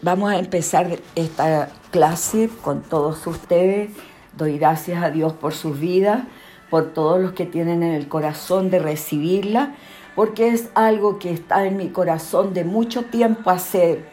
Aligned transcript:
Vamos 0.00 0.30
a 0.30 0.38
empezar 0.38 0.96
esta 1.16 1.70
clase 1.90 2.48
con 2.62 2.82
todos 2.82 3.26
ustedes. 3.26 3.90
Doy 4.36 4.56
gracias 4.56 5.02
a 5.02 5.10
Dios 5.10 5.32
por 5.32 5.54
sus 5.54 5.80
vidas, 5.80 6.22
por 6.70 6.92
todos 6.92 7.20
los 7.20 7.32
que 7.32 7.46
tienen 7.46 7.82
en 7.82 7.94
el 7.94 8.06
corazón 8.06 8.70
de 8.70 8.78
recibirla, 8.78 9.74
porque 10.14 10.50
es 10.50 10.68
algo 10.76 11.18
que 11.18 11.32
está 11.32 11.66
en 11.66 11.76
mi 11.76 11.88
corazón 11.88 12.54
de 12.54 12.64
mucho 12.64 13.06
tiempo 13.06 13.50
hacer. 13.50 14.08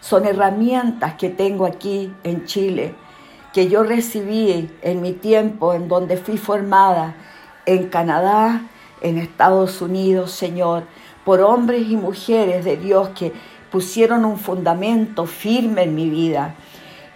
Son 0.00 0.26
herramientas 0.26 1.14
que 1.14 1.30
tengo 1.30 1.64
aquí 1.64 2.12
en 2.22 2.44
Chile, 2.44 2.94
que 3.54 3.66
yo 3.70 3.82
recibí 3.82 4.70
en 4.82 5.00
mi 5.00 5.14
tiempo, 5.14 5.72
en 5.72 5.88
donde 5.88 6.18
fui 6.18 6.36
formada 6.36 7.14
en 7.64 7.88
Canadá, 7.88 8.60
en 9.00 9.16
Estados 9.16 9.80
Unidos, 9.80 10.32
Señor, 10.32 10.82
por 11.24 11.40
hombres 11.40 11.88
y 11.88 11.96
mujeres 11.96 12.62
de 12.66 12.76
Dios 12.76 13.08
que 13.10 13.32
pusieron 13.70 14.24
un 14.24 14.38
fundamento 14.38 15.26
firme 15.26 15.84
en 15.84 15.94
mi 15.94 16.10
vida. 16.10 16.54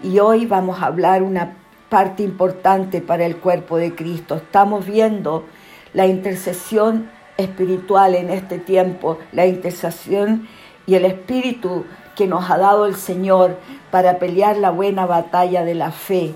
Y 0.02 0.18
hoy 0.18 0.46
vamos 0.46 0.80
a 0.80 0.86
hablar 0.86 1.22
una 1.22 1.56
parte 1.88 2.22
importante 2.22 3.00
para 3.00 3.26
el 3.26 3.36
cuerpo 3.36 3.76
de 3.76 3.94
Cristo. 3.94 4.36
Estamos 4.36 4.86
viendo 4.86 5.44
la 5.92 6.06
intercesión 6.06 7.10
espiritual 7.36 8.14
en 8.14 8.30
este 8.30 8.58
tiempo, 8.58 9.18
la 9.32 9.46
intercesión 9.46 10.48
y 10.86 10.94
el 10.94 11.04
espíritu 11.04 11.84
que 12.14 12.26
nos 12.26 12.50
ha 12.50 12.58
dado 12.58 12.86
el 12.86 12.94
Señor 12.94 13.58
para 13.90 14.18
pelear 14.18 14.56
la 14.56 14.70
buena 14.70 15.06
batalla 15.06 15.64
de 15.64 15.74
la 15.74 15.90
fe. 15.90 16.34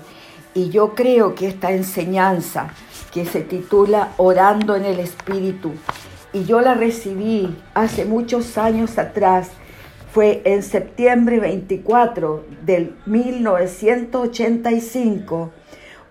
Y 0.53 0.69
yo 0.69 0.95
creo 0.95 1.35
que 1.35 1.47
esta 1.47 1.71
enseñanza 1.71 2.69
que 3.13 3.25
se 3.25 3.41
titula 3.41 4.09
Orando 4.17 4.75
en 4.75 4.85
el 4.85 4.99
Espíritu, 4.99 5.73
y 6.31 6.45
yo 6.45 6.61
la 6.61 6.73
recibí 6.73 7.55
hace 7.73 8.05
muchos 8.05 8.57
años 8.57 8.97
atrás, 8.97 9.49
fue 10.11 10.41
en 10.45 10.63
septiembre 10.63 11.39
24 11.39 12.43
del 12.65 12.95
1985, 13.05 15.51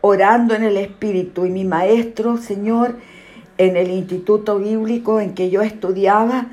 orando 0.00 0.54
en 0.54 0.62
el 0.62 0.76
Espíritu, 0.76 1.44
y 1.46 1.50
mi 1.50 1.64
maestro, 1.64 2.36
Señor, 2.36 2.94
en 3.58 3.76
el 3.76 3.90
instituto 3.90 4.60
bíblico 4.60 5.18
en 5.18 5.34
que 5.34 5.50
yo 5.50 5.62
estudiaba, 5.62 6.52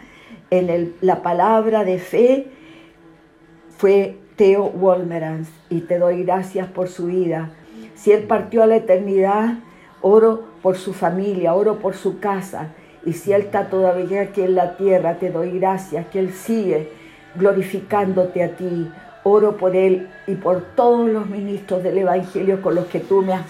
en 0.49 0.95
la 1.01 1.21
palabra 1.21 1.83
de 1.83 1.99
fe, 1.99 2.47
fue 3.77 4.17
Theo 4.37 4.71
Wolmerans, 4.71 5.49
y 5.69 5.81
te 5.81 5.99
doy 5.99 6.23
gracias 6.23 6.67
por 6.67 6.87
su 6.87 7.05
vida. 7.07 7.51
Si 7.93 8.11
él 8.11 8.23
partió 8.23 8.63
a 8.63 8.67
la 8.67 8.77
eternidad, 8.77 9.59
oro 10.01 10.45
por 10.63 10.77
su 10.77 10.93
familia, 10.93 11.53
oro 11.53 11.77
por 11.77 11.93
su 11.93 12.17
casa. 12.19 12.73
Y 13.05 13.13
si 13.13 13.31
Él 13.33 13.43
está 13.43 13.69
todavía 13.69 14.21
aquí 14.21 14.41
en 14.41 14.55
la 14.55 14.77
tierra, 14.77 15.19
te 15.19 15.29
doy 15.29 15.59
gracias 15.59 16.07
que 16.07 16.17
Él 16.19 16.33
sigue 16.33 17.04
glorificándote 17.37 18.43
a 18.43 18.55
ti. 18.55 18.91
Oro 19.23 19.57
por 19.57 19.75
Él 19.75 20.09
y 20.27 20.35
por 20.35 20.61
todos 20.75 21.09
los 21.09 21.27
ministros 21.27 21.81
del 21.83 21.97
Evangelio 21.97 22.61
con 22.61 22.75
los 22.75 22.85
que 22.85 22.99
tú 22.99 23.21
me 23.21 23.33
has 23.33 23.45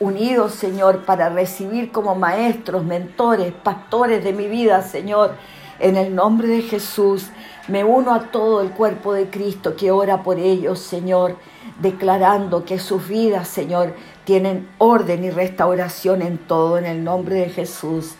unido, 0.00 0.48
Señor, 0.48 1.04
para 1.04 1.28
recibir 1.28 1.92
como 1.92 2.14
maestros, 2.14 2.84
mentores, 2.84 3.52
pastores 3.52 4.24
de 4.24 4.32
mi 4.32 4.48
vida, 4.48 4.82
Señor. 4.82 5.32
En 5.78 5.96
el 5.96 6.14
nombre 6.14 6.48
de 6.48 6.62
Jesús, 6.62 7.30
me 7.68 7.84
uno 7.84 8.12
a 8.12 8.30
todo 8.30 8.62
el 8.62 8.70
cuerpo 8.70 9.12
de 9.12 9.30
Cristo 9.30 9.76
que 9.76 9.90
ora 9.90 10.22
por 10.22 10.38
ellos, 10.38 10.78
Señor, 10.80 11.36
declarando 11.80 12.64
que 12.64 12.78
sus 12.78 13.06
vidas, 13.06 13.48
Señor, 13.48 13.94
tienen 14.24 14.68
orden 14.78 15.24
y 15.24 15.30
restauración 15.30 16.22
en 16.22 16.38
todo, 16.38 16.78
en 16.78 16.86
el 16.86 17.04
nombre 17.04 17.36
de 17.36 17.48
Jesús. 17.48 18.14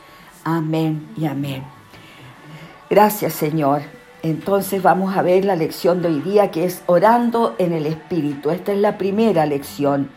Amén 0.44 1.08
y 1.16 1.26
amén. 1.26 1.64
Gracias, 2.88 3.34
Señor. 3.34 3.99
Entonces 4.22 4.82
vamos 4.82 5.16
a 5.16 5.22
ver 5.22 5.44
la 5.44 5.56
lección 5.56 6.02
de 6.02 6.08
hoy 6.08 6.20
día 6.20 6.50
que 6.50 6.64
es 6.64 6.82
orando 6.86 7.54
en 7.58 7.72
el 7.72 7.86
Espíritu. 7.86 8.50
Esta 8.50 8.72
es 8.72 8.78
la 8.78 8.98
primera 8.98 9.46
lección. 9.46 10.10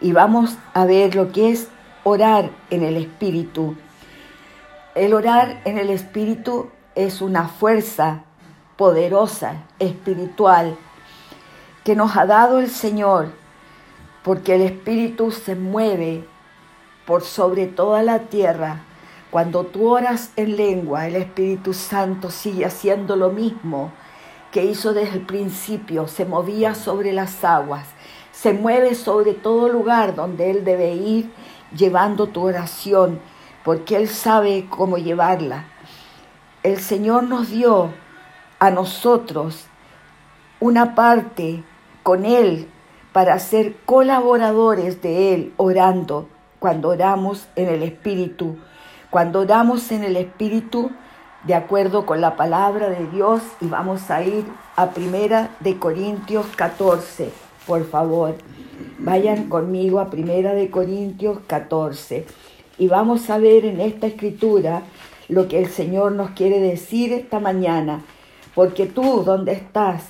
Y 0.00 0.12
vamos 0.12 0.56
a 0.72 0.86
ver 0.86 1.14
lo 1.14 1.30
que 1.30 1.50
es 1.50 1.68
orar 2.04 2.50
en 2.70 2.82
el 2.82 2.96
Espíritu. 2.96 3.76
El 4.94 5.12
orar 5.12 5.60
en 5.64 5.76
el 5.76 5.90
Espíritu 5.90 6.70
es 6.94 7.20
una 7.20 7.48
fuerza 7.48 8.24
poderosa, 8.76 9.64
espiritual, 9.78 10.76
que 11.84 11.94
nos 11.94 12.16
ha 12.16 12.24
dado 12.24 12.60
el 12.60 12.70
Señor 12.70 13.40
porque 14.22 14.54
el 14.54 14.62
Espíritu 14.62 15.30
se 15.30 15.54
mueve 15.54 16.24
por 17.06 17.22
sobre 17.22 17.66
toda 17.66 18.02
la 18.02 18.20
tierra. 18.20 18.84
Cuando 19.30 19.64
tú 19.64 19.88
oras 19.88 20.32
en 20.36 20.56
lengua, 20.56 21.06
el 21.06 21.14
Espíritu 21.14 21.72
Santo 21.72 22.30
sigue 22.30 22.64
haciendo 22.64 23.14
lo 23.14 23.30
mismo 23.30 23.92
que 24.50 24.64
hizo 24.64 24.92
desde 24.92 25.18
el 25.18 25.26
principio, 25.26 26.08
se 26.08 26.24
movía 26.24 26.74
sobre 26.74 27.12
las 27.12 27.44
aguas, 27.44 27.86
se 28.32 28.52
mueve 28.52 28.96
sobre 28.96 29.34
todo 29.34 29.68
lugar 29.68 30.16
donde 30.16 30.50
Él 30.50 30.64
debe 30.64 30.94
ir 30.94 31.30
llevando 31.76 32.26
tu 32.26 32.42
oración, 32.42 33.20
porque 33.64 33.96
Él 33.96 34.08
sabe 34.08 34.66
cómo 34.68 34.98
llevarla. 34.98 35.66
El 36.64 36.78
Señor 36.78 37.22
nos 37.22 37.50
dio 37.50 37.92
a 38.58 38.70
nosotros 38.70 39.66
una 40.58 40.96
parte 40.96 41.62
con 42.02 42.24
Él 42.24 42.68
para 43.12 43.38
ser 43.38 43.76
colaboradores 43.86 45.00
de 45.02 45.34
Él 45.34 45.54
orando 45.56 46.28
cuando 46.58 46.88
oramos 46.88 47.48
en 47.54 47.68
el 47.68 47.82
Espíritu. 47.82 48.56
Cuando 49.10 49.40
oramos 49.40 49.90
en 49.90 50.04
el 50.04 50.16
Espíritu, 50.16 50.92
de 51.42 51.54
acuerdo 51.54 52.06
con 52.06 52.20
la 52.20 52.36
palabra 52.36 52.90
de 52.90 53.08
Dios, 53.08 53.42
y 53.60 53.66
vamos 53.66 54.08
a 54.08 54.22
ir 54.22 54.44
a 54.76 54.90
Primera 54.90 55.50
de 55.58 55.80
Corintios 55.80 56.46
14, 56.54 57.32
por 57.66 57.84
favor. 57.90 58.36
Vayan 59.00 59.48
conmigo 59.48 59.98
a 59.98 60.10
Primera 60.10 60.54
de 60.54 60.70
Corintios 60.70 61.40
14 61.48 62.24
y 62.78 62.86
vamos 62.86 63.28
a 63.30 63.38
ver 63.38 63.64
en 63.64 63.80
esta 63.80 64.06
escritura 64.06 64.82
lo 65.28 65.48
que 65.48 65.58
el 65.58 65.66
Señor 65.66 66.12
nos 66.12 66.30
quiere 66.30 66.60
decir 66.60 67.12
esta 67.12 67.40
mañana, 67.40 68.04
porque 68.54 68.86
tú 68.86 69.24
donde 69.24 69.52
estás 69.54 70.04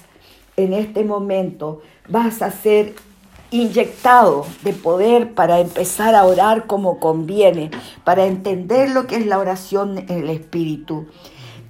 en 0.58 0.74
este 0.74 1.04
momento 1.04 1.80
vas 2.06 2.42
a 2.42 2.50
ser 2.50 2.94
inyectado 3.50 4.46
de 4.62 4.72
poder 4.72 5.34
para 5.34 5.60
empezar 5.60 6.14
a 6.14 6.24
orar 6.24 6.66
como 6.66 7.00
conviene, 7.00 7.70
para 8.04 8.26
entender 8.26 8.90
lo 8.90 9.06
que 9.06 9.16
es 9.16 9.26
la 9.26 9.38
oración 9.38 9.98
en 9.98 10.10
el 10.10 10.30
Espíritu. 10.30 11.06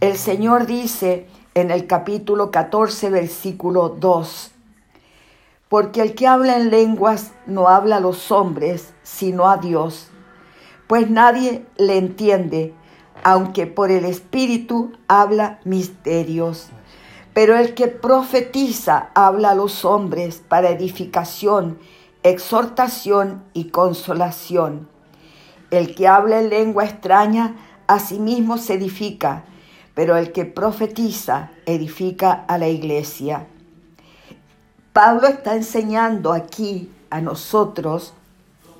El 0.00 0.16
Señor 0.16 0.66
dice 0.66 1.26
en 1.54 1.70
el 1.70 1.86
capítulo 1.86 2.50
14, 2.50 3.10
versículo 3.10 3.88
2, 3.88 4.50
porque 5.68 6.02
el 6.02 6.14
que 6.14 6.26
habla 6.26 6.56
en 6.56 6.70
lenguas 6.70 7.32
no 7.46 7.68
habla 7.68 7.96
a 7.96 8.00
los 8.00 8.30
hombres, 8.30 8.92
sino 9.02 9.48
a 9.48 9.56
Dios, 9.56 10.08
pues 10.86 11.08
nadie 11.08 11.64
le 11.76 11.98
entiende, 11.98 12.74
aunque 13.22 13.66
por 13.66 13.90
el 13.90 14.04
Espíritu 14.04 14.92
habla 15.06 15.60
misterios. 15.64 16.70
Pero 17.40 17.56
el 17.56 17.72
que 17.72 17.88
profetiza 17.88 19.12
habla 19.14 19.52
a 19.52 19.54
los 19.54 19.86
hombres 19.86 20.42
para 20.46 20.68
edificación, 20.68 21.78
exhortación 22.22 23.42
y 23.54 23.70
consolación. 23.70 24.90
El 25.70 25.94
que 25.94 26.06
habla 26.06 26.38
en 26.38 26.50
lengua 26.50 26.84
extraña 26.84 27.56
a 27.86 27.98
sí 27.98 28.18
mismo 28.18 28.58
se 28.58 28.74
edifica, 28.74 29.44
pero 29.94 30.18
el 30.18 30.32
que 30.32 30.44
profetiza 30.44 31.50
edifica 31.64 32.44
a 32.46 32.58
la 32.58 32.68
iglesia. 32.68 33.46
Pablo 34.92 35.26
está 35.26 35.56
enseñando 35.56 36.34
aquí 36.34 36.90
a 37.08 37.22
nosotros, 37.22 38.12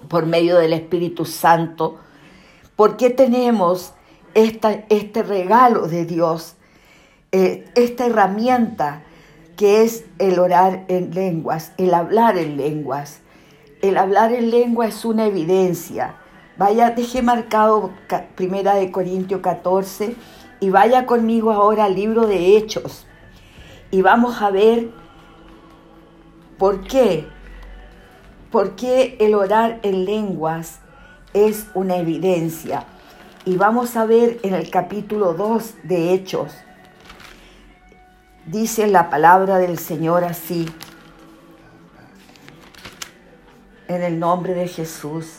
por 0.06 0.26
medio 0.26 0.58
del 0.58 0.74
Espíritu 0.74 1.24
Santo, 1.24 1.96
por 2.76 2.98
qué 2.98 3.08
tenemos 3.08 3.94
esta, 4.34 4.84
este 4.90 5.22
regalo 5.22 5.88
de 5.88 6.04
Dios 6.04 6.56
eh, 7.32 7.64
esta 7.76 8.06
herramienta 8.06 9.02
que 9.56 9.82
es 9.82 10.04
el 10.18 10.38
orar 10.38 10.84
en 10.88 11.14
lenguas, 11.14 11.72
el 11.76 11.94
hablar 11.94 12.38
en 12.38 12.56
lenguas. 12.56 13.20
El 13.82 13.98
hablar 13.98 14.32
en 14.32 14.50
lengua 14.50 14.86
es 14.86 15.04
una 15.04 15.26
evidencia. 15.26 16.16
Vaya, 16.56 16.90
deje 16.90 17.22
marcado 17.22 17.90
Primera 18.34 18.74
de 18.74 18.90
Corintios 18.90 19.40
14 19.42 20.16
y 20.60 20.70
vaya 20.70 21.06
conmigo 21.06 21.52
ahora 21.52 21.84
al 21.84 21.94
libro 21.94 22.26
de 22.26 22.56
Hechos. 22.56 23.06
Y 23.90 24.02
vamos 24.02 24.42
a 24.42 24.50
ver 24.50 24.90
por 26.58 26.82
qué. 26.82 27.26
¿Por 28.50 28.76
qué 28.76 29.16
el 29.20 29.34
orar 29.34 29.78
en 29.82 30.04
lenguas 30.04 30.80
es 31.32 31.66
una 31.74 31.96
evidencia? 31.98 32.84
Y 33.44 33.56
vamos 33.56 33.96
a 33.96 34.04
ver 34.04 34.38
en 34.42 34.54
el 34.54 34.68
capítulo 34.70 35.34
2 35.34 35.74
de 35.84 36.12
Hechos 36.12 36.52
Dice 38.50 38.88
la 38.88 39.10
palabra 39.10 39.58
del 39.58 39.78
Señor 39.78 40.24
así, 40.24 40.66
en 43.86 44.02
el 44.02 44.18
nombre 44.18 44.54
de 44.54 44.66
Jesús. 44.66 45.38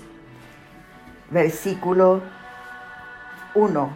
Versículo 1.30 2.22
1. 3.54 3.90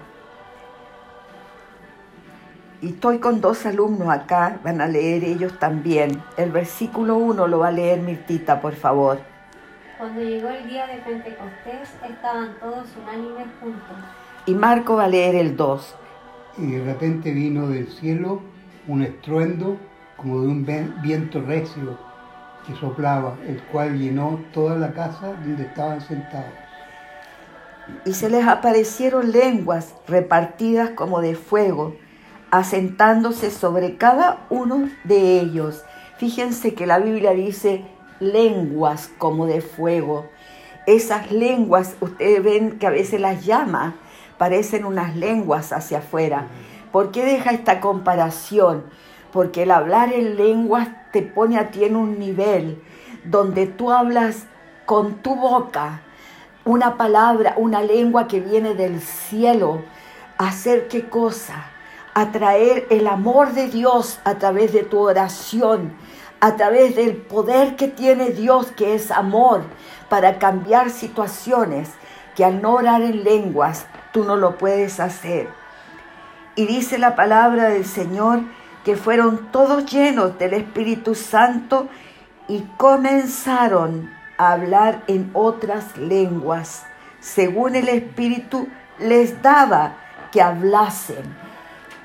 y 2.82 2.90
estoy 2.90 3.20
con 3.20 3.40
dos 3.40 3.66
alumnos 3.66 4.10
acá, 4.10 4.60
van 4.66 4.82
a 4.82 4.88
leer 4.88 5.24
ellos 5.24 5.58
también. 5.60 6.22
El 6.36 6.52
versículo 6.52 7.16
1 7.16 7.48
lo 7.48 7.60
va 7.60 7.70
a 7.70 7.72
leer 7.72 8.02
Mirtita, 8.02 8.60
por 8.60 8.76
favor. 8.76 9.20
Cuando 9.98 10.20
llegó 10.20 10.50
el 10.50 10.68
día 10.68 10.88
de 10.88 10.98
Pentecostés, 10.98 11.90
estaban 12.06 12.60
todos 12.60 12.86
unánimes 13.02 13.48
juntos. 13.62 13.96
Y 14.46 14.54
Marco 14.56 14.98
va 14.98 15.06
a 15.06 15.08
leer 15.08 15.36
el 15.36 15.56
2. 15.56 15.96
Y 16.58 16.72
de 16.74 16.84
repente 16.84 17.32
vino 17.32 17.70
del 17.70 17.88
cielo 17.88 18.55
un 18.88 19.04
estruendo 19.04 19.78
como 20.18 20.42
de 20.42 20.48
un 20.48 20.66
viento 21.02 21.42
recio 21.42 21.98
que 22.66 22.76
soplaba, 22.76 23.38
el 23.48 23.62
cual 23.64 23.98
llenó 23.98 24.40
toda 24.54 24.76
la 24.78 24.94
casa 24.94 25.34
donde 25.44 25.64
estaban 25.64 26.02
sentados. 26.02 26.54
Y 28.06 28.14
se 28.14 28.30
les 28.30 28.48
aparecieron 28.48 29.32
lenguas 29.32 29.94
repartidas 30.08 30.92
como 30.92 31.22
de 31.22 31.36
fuego, 31.36 31.96
asentándose 32.50 33.52
sobre 33.52 33.98
cada 33.98 34.46
uno 34.50 34.90
de 35.04 35.40
ellos. 35.40 35.84
Fíjense 36.18 36.74
que 36.74 36.88
la 36.88 36.98
Biblia 37.00 37.32
dice 37.32 37.86
lenguas 38.20 39.10
como 39.18 39.46
de 39.46 39.62
fuego. 39.62 40.26
Esas 40.88 41.32
lenguas, 41.32 41.96
ustedes 42.00 42.44
ven 42.44 42.80
que 42.80 42.88
a 42.88 42.92
veces 42.92 43.20
las 43.20 43.46
llama, 43.46 43.96
parecen 44.38 44.86
unas 44.86 45.16
lenguas 45.16 45.74
hacia 45.74 46.00
afuera. 46.00 46.48
¿Por 46.96 47.12
qué 47.12 47.26
deja 47.26 47.52
esta 47.52 47.82
comparación? 47.82 48.86
Porque 49.34 49.64
el 49.64 49.72
hablar 49.72 50.14
en 50.14 50.38
lenguas 50.38 50.88
te 51.12 51.24
pone 51.24 51.60
a 51.60 51.70
ti 51.70 51.84
en 51.84 51.98
un 51.98 52.20
nivel 52.20 52.82
donde 53.26 53.68
tú 53.68 53.92
hablas 53.92 54.46
con 54.86 55.16
tu 55.16 55.36
boca 55.36 56.04
una 56.64 56.96
palabra, 56.96 57.56
una 57.58 57.82
lengua 57.82 58.30
que 58.30 58.40
viene 58.40 58.76
del 58.76 59.02
cielo. 59.02 59.82
¿Hacer 60.38 60.88
qué 60.88 61.10
cosa? 61.10 61.66
Atraer 62.14 62.88
el 62.90 63.08
amor 63.08 63.52
de 63.52 63.68
Dios 63.68 64.22
a 64.24 64.36
través 64.36 64.72
de 64.72 64.84
tu 64.84 65.00
oración, 65.00 65.98
a 66.40 66.56
través 66.56 66.96
del 66.96 67.18
poder 67.18 67.76
que 67.76 67.90
tiene 67.90 68.30
Dios, 68.30 68.72
que 68.72 68.96
es 68.96 69.12
amor, 69.12 69.64
para 70.08 70.40
cambiar 70.40 70.90
situaciones 70.90 71.90
que 72.38 72.46
al 72.46 72.62
no 72.62 72.76
orar 72.76 73.02
en 73.02 73.26
lenguas 73.26 73.86
tú 74.14 74.24
no 74.24 74.38
lo 74.38 74.58
puedes 74.58 75.02
hacer. 75.02 75.65
Y 76.56 76.66
dice 76.68 76.98
la 76.98 77.16
palabra 77.16 77.70
del 77.70 77.86
Señor 77.86 78.42
que 78.86 78.96
fueron 78.96 79.52
todos 79.52 79.86
llenos 79.92 80.40
del 80.40 80.54
Espíritu 80.54 81.14
Santo 81.16 81.90
y 82.48 82.62
comenzaron 82.78 84.10
a 84.38 84.54
hablar 84.54 85.04
en 85.08 85.32
otras 85.34 85.98
lenguas, 85.98 86.86
según 87.20 87.76
el 87.76 87.90
Espíritu 87.90 88.70
les 89.00 89.42
daba 89.42 89.96
que 90.32 90.42
hablasen. 90.42 91.46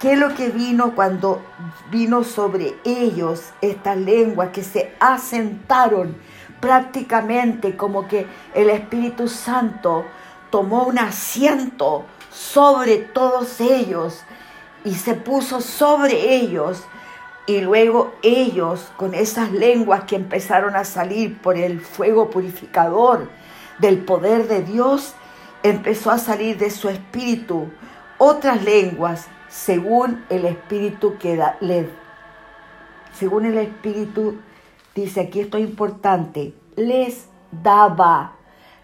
¿Qué 0.01 0.15
es 0.15 0.19
lo 0.19 0.35
que 0.35 0.49
vino 0.49 0.95
cuando 0.95 1.43
vino 1.91 2.25
sobre 2.25 2.75
ellos 2.85 3.51
esta 3.61 3.95
lengua 3.95 4.51
que 4.51 4.65
se 4.65 4.95
asentaron 4.99 6.17
prácticamente 6.59 7.77
como 7.77 8.09
que 8.09 8.27
el 8.55 8.71
Espíritu 8.71 9.29
Santo 9.29 10.07
tomó 10.51 10.85
un 10.85 10.99
asiento 10.99 12.07
sobre 12.31 12.97
todos 12.97 13.61
ellos 13.61 14.25
y 14.85 14.95
se 14.95 15.15
puso 15.15 15.61
sobre 15.61 16.35
ellos 16.35 16.83
y 17.47 17.61
luego 17.61 18.13
ellos 18.23 18.93
con 18.97 19.15
esas 19.15 19.53
lenguas 19.53 20.05
que 20.05 20.17
empezaron 20.17 20.77
a 20.77 20.85
salir 20.85 21.39
por 21.41 21.57
el 21.57 21.81
fuego 21.81 22.31
purificador 22.31 23.29
del 23.79 23.99
poder 23.99 24.47
de 24.47 24.63
Dios, 24.63 25.15
empezó 25.63 26.11
a 26.11 26.19
salir 26.19 26.59
de 26.59 26.71
su 26.71 26.89
espíritu 26.89 27.69
otras 28.19 28.63
lenguas 28.63 29.27
según 29.49 30.25
el 30.29 30.45
espíritu 30.45 31.17
que 31.19 31.37
da, 31.37 31.59
según 33.13 33.47
el 33.47 33.59
espíritu, 33.59 34.37
dice 34.95 35.23
aquí 35.23 35.41
esto 35.41 35.59
es 35.59 35.65
importante, 35.65 36.55
les 36.77 37.27
daba, 37.51 38.35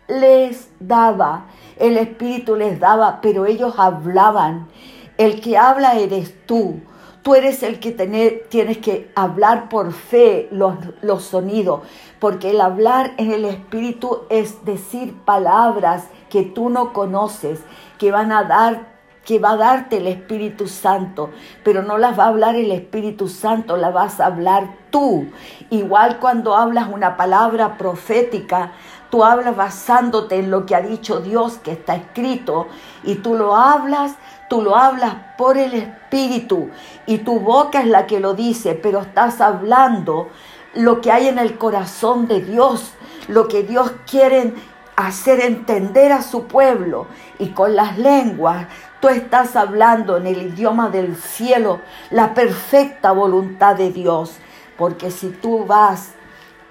les 0.09 0.71
daba, 0.81 1.45
el 1.79 1.97
espíritu 1.97 2.57
les 2.57 2.81
daba, 2.81 3.21
pero 3.21 3.47
ellos 3.47 3.75
hablaban. 3.79 4.69
El 5.19 5.41
que 5.41 5.57
habla 5.57 5.95
eres 5.99 6.35
tú. 6.47 6.81
Tú 7.23 7.35
eres 7.35 7.65
el 7.65 7.81
que 7.81 7.91
tener, 7.91 8.47
tienes 8.49 8.79
que 8.79 9.11
hablar 9.17 9.69
por 9.69 9.93
fe 9.93 10.49
los, 10.53 10.77
los 11.03 11.25
sonidos, 11.25 11.81
porque 12.21 12.51
el 12.51 12.61
hablar 12.61 13.15
en 13.17 13.33
el 13.33 13.45
Espíritu 13.45 14.21
es 14.31 14.65
decir 14.65 15.13
palabras 15.25 16.05
que 16.31 16.45
tú 16.45 16.71
no 16.71 16.93
conoces, 16.93 17.61
que 17.99 18.13
van 18.13 18.31
a 18.31 18.45
dar 18.45 18.97
que 19.27 19.41
va 19.41 19.51
a 19.51 19.57
darte 19.57 19.97
el 19.97 20.07
Espíritu 20.07 20.69
Santo, 20.69 21.31
pero 21.65 21.83
no 21.83 21.99
las 21.99 22.17
va 22.17 22.25
a 22.25 22.29
hablar 22.29 22.55
el 22.55 22.71
Espíritu 22.71 23.27
Santo, 23.27 23.77
las 23.77 23.93
vas 23.93 24.21
a 24.21 24.27
hablar 24.27 24.69
tú. 24.91 25.27
Igual 25.69 26.21
cuando 26.21 26.55
hablas 26.55 26.89
una 26.89 27.17
palabra 27.17 27.77
profética, 27.77 28.71
tú 29.11 29.25
hablas 29.25 29.57
basándote 29.57 30.37
en 30.37 30.51
lo 30.51 30.67
que 30.67 30.75
ha 30.75 30.81
dicho 30.81 31.21
Dios, 31.21 31.59
que 31.59 31.73
está 31.73 31.97
escrito, 31.97 32.69
y 33.05 33.17
tú 33.17 33.35
lo 33.35 33.57
hablas, 33.57 34.15
tú 34.49 34.63
lo 34.63 34.77
hablas 34.77 35.15
por 35.39 35.59
el 35.59 35.75
Espíritu, 35.75 36.71
y 37.07 37.19
tu 37.19 37.41
boca 37.41 37.81
es 37.81 37.89
la 37.89 38.07
que 38.07 38.21
lo 38.21 38.35
dice, 38.35 38.75
pero 38.75 39.01
estás 39.01 39.41
hablando 39.41 40.29
lo 40.75 41.01
que 41.01 41.11
hay 41.11 41.29
en 41.29 41.39
el 41.39 41.57
corazón 41.59 42.27
de 42.29 42.41
Dios, 42.41 42.93
lo 43.29 43.49
que 43.49 43.63
Dios 43.63 43.93
quiere 44.09 44.55
hacer 44.97 45.41
entender 45.41 46.11
a 46.13 46.23
su 46.23 46.47
pueblo 46.47 47.07
y 47.39 47.51
con 47.51 47.77
las 47.77 47.99
lenguas 47.99 48.67
tú 49.01 49.09
estás 49.09 49.55
hablando 49.55 50.17
en 50.17 50.27
el 50.27 50.43
idioma 50.43 50.89
del 50.89 51.17
cielo 51.17 51.81
la 52.11 52.33
perfecta 52.35 53.13
voluntad 53.13 53.77
de 53.77 53.91
Dios. 53.91 54.37
Porque 54.79 55.11
si 55.11 55.29
tú 55.29 55.65
vas 55.67 56.13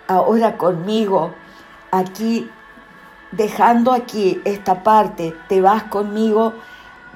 ahora 0.08 0.58
conmigo 0.58 1.34
aquí, 1.98 2.50
dejando 3.32 3.92
aquí 3.92 4.42
esta 4.46 4.84
parte, 4.84 5.36
te 5.48 5.62
vas 5.62 5.84
conmigo, 5.84 6.54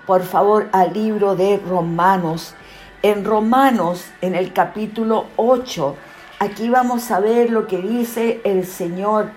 por 0.06 0.24
favor, 0.24 0.70
al 0.72 0.94
libro 0.94 1.36
de 1.36 1.58
Romanos. 1.58 2.56
En 3.02 3.24
Romanos, 3.24 4.06
en 4.22 4.36
el 4.36 4.52
capítulo 4.52 5.28
8, 5.38 5.96
aquí 6.40 6.70
vamos 6.70 7.12
a 7.12 7.20
ver 7.20 7.50
lo 7.50 7.68
que 7.68 7.78
dice 7.78 8.42
el 8.44 8.66
Señor 8.66 9.32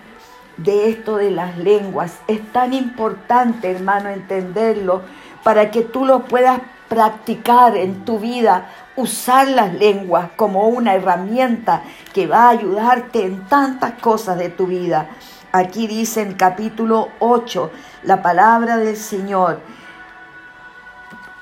de 0.57 0.89
esto 0.89 1.17
de 1.17 1.31
las 1.31 1.57
lenguas. 1.57 2.19
Es 2.27 2.41
tan 2.51 2.73
importante, 2.73 3.71
hermano, 3.71 4.09
entenderlo 4.09 5.01
para 5.43 5.71
que 5.71 5.81
tú 5.81 6.05
lo 6.05 6.25
puedas 6.25 6.61
practicar 6.89 7.75
en 7.75 8.05
tu 8.05 8.19
vida, 8.19 8.69
usar 8.95 9.47
las 9.47 9.73
lenguas 9.73 10.29
como 10.35 10.67
una 10.67 10.93
herramienta 10.93 11.83
que 12.13 12.27
va 12.27 12.45
a 12.45 12.49
ayudarte 12.49 13.25
en 13.25 13.45
tantas 13.47 13.93
cosas 13.93 14.37
de 14.37 14.49
tu 14.49 14.67
vida. 14.67 15.09
Aquí 15.51 15.87
dice 15.87 16.21
en 16.21 16.33
capítulo 16.33 17.09
8 17.19 17.71
la 18.03 18.21
palabra 18.21 18.77
del 18.77 18.97
Señor. 18.97 19.59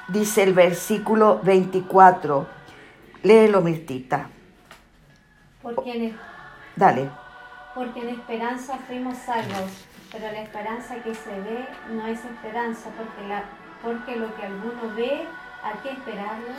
Dice 0.08 0.44
el 0.44 0.54
versículo 0.54 1.40
24. 1.44 2.48
Léelo, 3.24 3.62
Mirtita. 3.62 4.30
Porque 5.62 6.14
Dale. 6.76 7.10
Porque 7.76 8.02
en 8.02 8.10
esperanza 8.10 8.78
fuimos 8.88 9.18
salvos, 9.18 9.86
pero 10.12 10.30
la 10.32 10.42
esperanza 10.42 10.96
que 10.96 11.16
se 11.16 11.30
ve 11.30 11.66
no 11.92 12.08
es 12.08 12.20
esperanza, 12.26 12.90
porque 12.98 13.28
la 13.28 13.44
porque 13.82 14.16
lo 14.16 14.34
que 14.36 14.44
alguno 14.44 14.96
ve, 14.96 15.26
hay 15.64 15.78
que 15.84 15.92
esperarlo. 15.92 16.54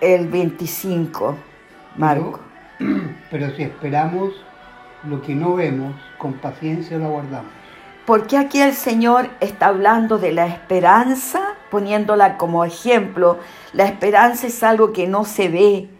El 0.00 0.28
25, 0.28 1.36
Marco. 1.96 2.40
Pero, 3.30 3.50
si 3.56 3.62
esperamos 3.62 4.34
lo 5.08 5.22
que 5.22 5.34
no 5.34 5.54
vemos, 5.54 5.94
con 6.18 6.34
paciencia 6.34 6.98
lo 6.98 7.06
aguardamos. 7.06 7.50
Porque 8.04 8.36
aquí 8.36 8.60
el 8.60 8.74
Señor 8.74 9.30
está 9.40 9.66
hablando 9.66 10.18
de 10.18 10.32
la 10.32 10.46
esperanza, 10.46 11.54
poniéndola 11.70 12.36
como 12.36 12.64
ejemplo. 12.64 13.38
La 13.72 13.86
esperanza 13.86 14.46
es 14.46 14.62
algo 14.62 14.92
que 14.92 15.08
no 15.08 15.24
se 15.24 15.48
ve. 15.48 15.90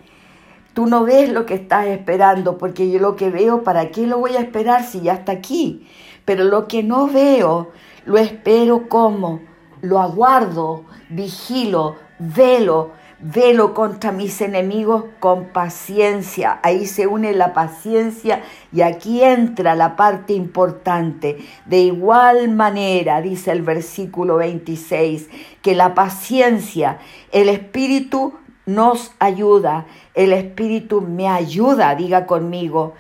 Tú 0.75 0.87
no 0.87 1.05
ves 1.05 1.31
lo 1.31 1.47
que 1.47 1.55
estás 1.55 1.87
esperando, 1.87 2.59
porque 2.59 2.91
yo 2.91 3.01
lo 3.01 3.17
que 3.17 3.31
veo, 3.31 3.65
¿para 3.65 3.89
qué 3.91 4.07
lo 4.07 4.19
voy 4.19 4.37
a 4.37 4.41
esperar 4.41 4.85
si 4.85 5.01
ya 5.01 5.15
está 5.15 5.33
aquí? 5.33 5.89
Pero 6.25 6.45
lo 6.45 6.69
que 6.69 6.83
no 6.83 7.09
veo, 7.09 7.73
lo 8.05 8.19
espero 8.19 8.89
como 8.89 9.41
lo 9.81 10.01
aguardo, 10.01 10.85
vigilo, 11.09 11.97
velo, 12.19 12.93
velo 13.19 13.73
contra 13.73 14.13
mis 14.13 14.41
enemigos 14.41 15.05
con 15.21 15.47
paciencia. 15.47 16.61
Ahí 16.63 16.87
se 16.87 17.07
une 17.07 17.33
la 17.33 17.55
paciencia 17.55 18.43
y 18.73 18.83
aquí 18.83 19.23
entra 19.23 19.75
la 19.75 19.97
parte 19.97 20.35
importante. 20.35 21.39
De 21.65 21.81
igual 21.81 22.49
manera, 22.51 23.21
dice 23.23 23.53
el 23.53 23.63
versículo 23.63 24.37
26, 24.37 25.29
que 25.63 25.75
la 25.75 25.95
paciencia, 25.95 26.99
el 27.33 27.49
Espíritu 27.49 28.35
nos 28.67 29.13
ayuda, 29.19 29.87
el 30.15 30.33
Espíritu 30.33 31.01
me 31.01 31.29
ayuda, 31.29 31.95
diga 31.95 32.27
conmigo, 32.27 32.95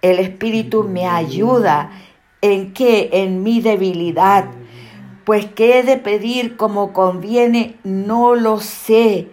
el 0.00 0.18
Espíritu 0.18 0.84
me 0.84 1.06
ayuda. 1.06 1.90
¿En 2.40 2.72
qué? 2.72 3.10
En 3.12 3.44
mi 3.44 3.60
debilidad 3.60 4.46
pues 5.24 5.46
qué 5.46 5.78
he 5.78 5.82
de 5.82 5.96
pedir 5.96 6.56
como 6.56 6.92
conviene, 6.92 7.76
no 7.84 8.34
lo 8.34 8.58
sé, 8.58 9.28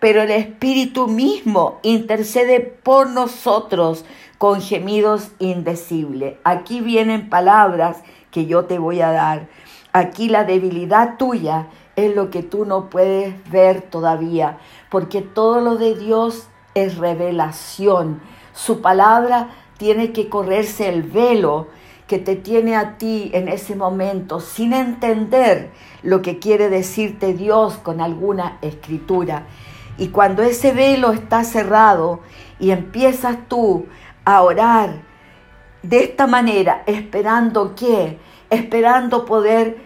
pero 0.00 0.22
el 0.22 0.30
Espíritu 0.30 1.08
mismo 1.08 1.78
intercede 1.82 2.60
por 2.60 3.10
nosotros 3.10 4.04
con 4.38 4.60
gemidos 4.60 5.30
indecibles. 5.38 6.36
Aquí 6.44 6.80
vienen 6.80 7.28
palabras 7.28 8.02
que 8.30 8.46
yo 8.46 8.64
te 8.64 8.78
voy 8.78 9.00
a 9.00 9.10
dar. 9.10 9.48
Aquí 9.92 10.28
la 10.28 10.44
debilidad 10.44 11.16
tuya 11.18 11.68
es 11.96 12.14
lo 12.14 12.30
que 12.30 12.42
tú 12.42 12.64
no 12.64 12.90
puedes 12.90 13.34
ver 13.50 13.82
todavía, 13.82 14.58
porque 14.90 15.22
todo 15.22 15.60
lo 15.60 15.76
de 15.76 15.94
Dios 15.94 16.48
es 16.74 16.98
revelación. 16.98 18.20
Su 18.52 18.80
palabra 18.80 19.50
tiene 19.78 20.12
que 20.12 20.28
correrse 20.28 20.88
el 20.88 21.02
velo 21.04 21.68
que 22.06 22.18
te 22.18 22.36
tiene 22.36 22.76
a 22.76 22.98
ti 22.98 23.30
en 23.32 23.48
ese 23.48 23.76
momento 23.76 24.40
sin 24.40 24.72
entender 24.72 25.70
lo 26.02 26.20
que 26.20 26.38
quiere 26.38 26.68
decirte 26.68 27.32
Dios 27.32 27.76
con 27.76 28.00
alguna 28.00 28.58
escritura. 28.60 29.46
Y 29.98 30.08
cuando 30.08 30.42
ese 30.42 30.72
velo 30.72 31.12
está 31.12 31.44
cerrado 31.44 32.20
y 32.58 32.70
empiezas 32.70 33.36
tú 33.48 33.86
a 34.24 34.42
orar 34.42 35.02
de 35.82 36.02
esta 36.02 36.26
manera, 36.26 36.82
esperando 36.86 37.74
que, 37.74 38.18
esperando 38.50 39.24
poder 39.24 39.78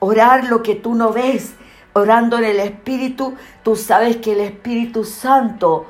orar 0.00 0.44
lo 0.44 0.62
que 0.62 0.74
tú 0.74 0.94
no 0.94 1.12
ves, 1.12 1.54
orando 1.92 2.38
en 2.38 2.44
el 2.44 2.60
Espíritu, 2.60 3.34
tú 3.62 3.76
sabes 3.76 4.16
que 4.16 4.32
el 4.32 4.40
Espíritu 4.40 5.04
Santo 5.04 5.86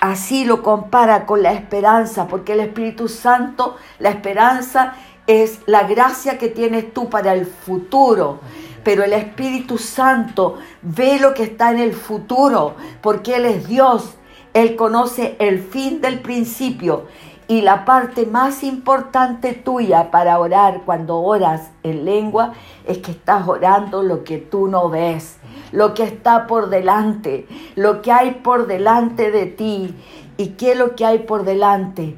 así 0.00 0.44
lo 0.44 0.62
compara 0.62 1.26
con 1.26 1.42
la 1.42 1.52
esperanza, 1.52 2.26
porque 2.26 2.54
el 2.54 2.60
Espíritu 2.60 3.08
Santo, 3.08 3.76
la 3.98 4.10
esperanza 4.10 4.94
es 5.26 5.60
la 5.66 5.82
gracia 5.84 6.38
que 6.38 6.48
tienes 6.48 6.92
tú 6.92 7.10
para 7.10 7.34
el 7.34 7.46
futuro. 7.46 8.40
Pero 8.88 9.04
el 9.04 9.12
Espíritu 9.12 9.76
Santo 9.76 10.56
ve 10.80 11.18
lo 11.20 11.34
que 11.34 11.42
está 11.42 11.72
en 11.72 11.78
el 11.78 11.92
futuro, 11.92 12.74
porque 13.02 13.36
Él 13.36 13.44
es 13.44 13.68
Dios. 13.68 14.14
Él 14.54 14.76
conoce 14.76 15.36
el 15.40 15.58
fin 15.58 16.00
del 16.00 16.20
principio 16.20 17.04
y 17.48 17.60
la 17.60 17.84
parte 17.84 18.24
más 18.24 18.64
importante 18.64 19.52
tuya 19.52 20.10
para 20.10 20.38
orar 20.38 20.84
cuando 20.86 21.18
oras 21.18 21.70
en 21.82 22.06
lengua 22.06 22.54
es 22.86 22.96
que 22.96 23.10
estás 23.10 23.46
orando 23.46 24.02
lo 24.02 24.24
que 24.24 24.38
tú 24.38 24.68
no 24.68 24.88
ves 24.88 25.36
lo 25.70 25.92
que 25.92 26.04
está 26.04 26.46
por 26.46 26.70
delante, 26.70 27.46
lo 27.76 28.00
que 28.00 28.10
hay 28.10 28.30
por 28.42 28.66
delante 28.66 29.30
de 29.30 29.44
ti. 29.44 29.94
¿Y 30.38 30.50
qué 30.50 30.72
es 30.72 30.78
lo 30.78 30.94
que 30.94 31.04
hay 31.04 31.18
por 31.20 31.44
delante? 31.44 32.16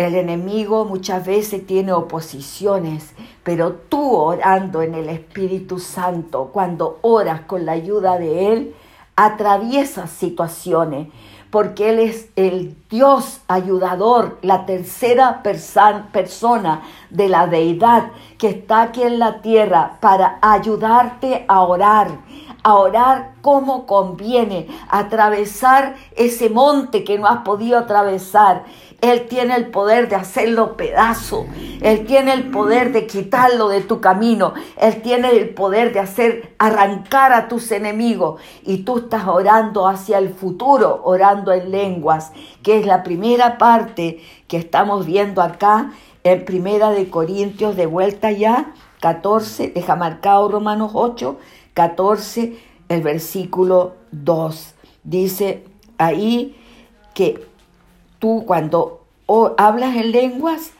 El 0.00 0.14
enemigo 0.14 0.86
muchas 0.86 1.26
veces 1.26 1.66
tiene 1.66 1.92
oposiciones, 1.92 3.12
pero 3.42 3.72
tú 3.74 4.14
orando 4.14 4.80
en 4.80 4.94
el 4.94 5.10
Espíritu 5.10 5.78
Santo, 5.78 6.48
cuando 6.54 6.98
oras 7.02 7.42
con 7.42 7.66
la 7.66 7.72
ayuda 7.72 8.18
de 8.18 8.50
Él, 8.50 8.74
atraviesas 9.14 10.08
situaciones, 10.08 11.08
porque 11.50 11.90
Él 11.90 11.98
es 11.98 12.30
el 12.36 12.76
Dios 12.88 13.42
ayudador, 13.46 14.38
la 14.40 14.64
tercera 14.64 15.42
persona 15.42 16.80
de 17.10 17.28
la 17.28 17.46
deidad 17.46 18.10
que 18.38 18.48
está 18.48 18.80
aquí 18.80 19.02
en 19.02 19.18
la 19.18 19.42
tierra 19.42 19.98
para 20.00 20.38
ayudarte 20.40 21.44
a 21.46 21.60
orar 21.60 22.20
a 22.62 22.74
orar 22.74 23.34
como 23.42 23.86
conviene, 23.86 24.68
atravesar 24.88 25.96
ese 26.16 26.50
monte 26.50 27.04
que 27.04 27.18
no 27.18 27.26
has 27.26 27.42
podido 27.42 27.78
atravesar. 27.78 28.64
Él 29.00 29.28
tiene 29.28 29.56
el 29.56 29.68
poder 29.68 30.10
de 30.10 30.16
hacerlo 30.16 30.76
pedazo. 30.76 31.46
Él 31.80 32.04
tiene 32.04 32.34
el 32.34 32.50
poder 32.50 32.92
de 32.92 33.06
quitarlo 33.06 33.68
de 33.68 33.80
tu 33.80 34.00
camino. 34.00 34.52
Él 34.76 35.00
tiene 35.00 35.30
el 35.30 35.50
poder 35.54 35.94
de 35.94 36.00
hacer 36.00 36.54
arrancar 36.58 37.32
a 37.32 37.48
tus 37.48 37.72
enemigos. 37.72 38.40
Y 38.62 38.78
tú 38.78 38.98
estás 38.98 39.26
orando 39.26 39.88
hacia 39.88 40.18
el 40.18 40.34
futuro, 40.34 41.00
orando 41.04 41.52
en 41.52 41.70
lenguas, 41.70 42.32
que 42.62 42.78
es 42.78 42.84
la 42.84 43.02
primera 43.02 43.56
parte 43.56 44.20
que 44.48 44.58
estamos 44.58 45.06
viendo 45.06 45.40
acá 45.40 45.92
en 46.22 46.44
Primera 46.44 46.90
de 46.90 47.08
Corintios, 47.08 47.76
de 47.76 47.86
vuelta 47.86 48.30
ya, 48.30 48.74
14, 49.00 49.68
deja 49.68 49.96
marcado 49.96 50.48
Romanos 50.48 50.90
8, 50.92 51.38
14, 51.74 52.58
el 52.88 53.02
versículo 53.02 53.94
2. 54.12 54.74
Dice 55.04 55.64
ahí 55.98 56.56
que 57.14 57.46
tú 58.18 58.44
cuando 58.46 59.04
hablas 59.58 59.96
en 59.96 60.12
lenguas, 60.12 60.72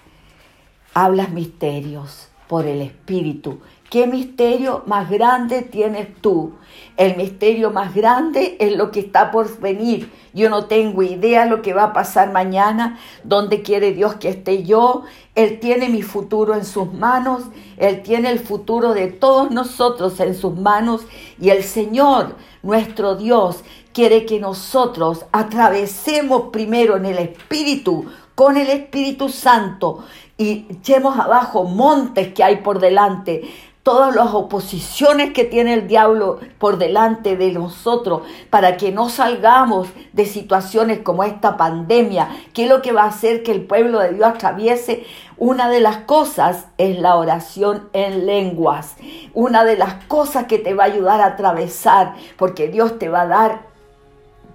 hablas 0.94 1.30
misterios 1.30 2.28
por 2.49 2.66
el 2.66 2.82
Espíritu. 2.82 3.61
¿Qué 3.90 4.06
misterio 4.06 4.85
más 4.87 5.11
grande 5.11 5.62
tienes 5.62 6.14
tú? 6.20 6.52
El 6.97 7.16
misterio 7.16 7.73
más 7.73 7.92
grande 7.92 8.56
es 8.61 8.76
lo 8.76 8.92
que 8.92 9.00
está 9.00 9.32
por 9.32 9.59
venir. 9.59 10.12
Yo 10.32 10.49
no 10.49 10.66
tengo 10.66 11.02
idea 11.02 11.44
lo 11.44 11.61
que 11.61 11.75
va 11.75 11.85
a 11.85 11.92
pasar 11.92 12.30
mañana, 12.30 13.00
dónde 13.25 13.62
quiere 13.62 13.90
Dios 13.90 14.14
que 14.14 14.28
esté 14.28 14.62
yo. 14.62 15.02
Él 15.35 15.59
tiene 15.59 15.88
mi 15.88 16.02
futuro 16.02 16.54
en 16.54 16.64
sus 16.64 16.92
manos, 16.92 17.42
Él 17.78 18.04
tiene 18.04 18.30
el 18.30 18.38
futuro 18.38 18.94
de 18.94 19.09
todos 19.09 19.50
nosotros 19.50 20.20
en 20.20 20.37
sus 20.37 20.56
manos 20.56 21.02
y 21.40 21.50
el 21.50 21.64
Señor, 21.64 22.37
nuestro 22.62 23.16
Dios, 23.16 23.64
quiere 23.92 24.25
que 24.25 24.38
nosotros 24.38 25.25
atravesemos 25.32 26.50
primero 26.52 26.97
en 26.97 27.06
el 27.06 27.18
Espíritu 27.18 28.06
con 28.37 28.56
el 28.56 28.70
Espíritu 28.70 29.28
Santo 29.28 30.04
y 30.38 30.64
echemos 30.70 31.18
abajo 31.18 31.64
montes 31.64 32.32
que 32.32 32.42
hay 32.42 32.56
por 32.62 32.78
delante, 32.78 33.42
todas 33.83 34.15
las 34.15 34.35
oposiciones 34.35 35.33
que 35.33 35.45
tiene 35.45 35.73
el 35.73 35.89
diablo 35.89 36.39
por 36.59 36.77
delante 36.77 37.37
de 37.37 37.53
nosotros 37.53 38.23
para 38.51 38.77
que 38.77 38.93
no 38.93 39.09
salgamos 39.09 39.89
de 40.13 40.27
situaciones 40.27 40.99
como 40.99 41.25
esta 41.25 41.57
pandemia, 41.57 42.29
que 42.53 42.65
es 42.65 42.69
lo 42.69 42.83
que 42.83 42.93
va 42.93 43.05
a 43.05 43.09
hacer 43.09 43.43
que 43.43 43.53
el 43.53 43.63
pueblo 43.63 44.01
de 44.01 44.13
Dios 44.13 44.29
atraviese. 44.29 45.07
Una 45.39 45.71
de 45.71 45.81
las 45.81 45.99
cosas 45.99 46.67
es 46.77 46.99
la 46.99 47.17
oración 47.17 47.89
en 47.95 48.27
lenguas, 48.27 48.97
una 49.33 49.65
de 49.65 49.79
las 49.79 50.05
cosas 50.05 50.45
que 50.45 50.59
te 50.59 50.75
va 50.75 50.85
a 50.85 50.89
ayudar 50.89 51.23
a 51.23 51.27
atravesar, 51.27 52.15
porque 52.37 52.69
Dios 52.69 52.99
te 52.99 53.09
va 53.09 53.23
a 53.23 53.27
dar 53.27 53.71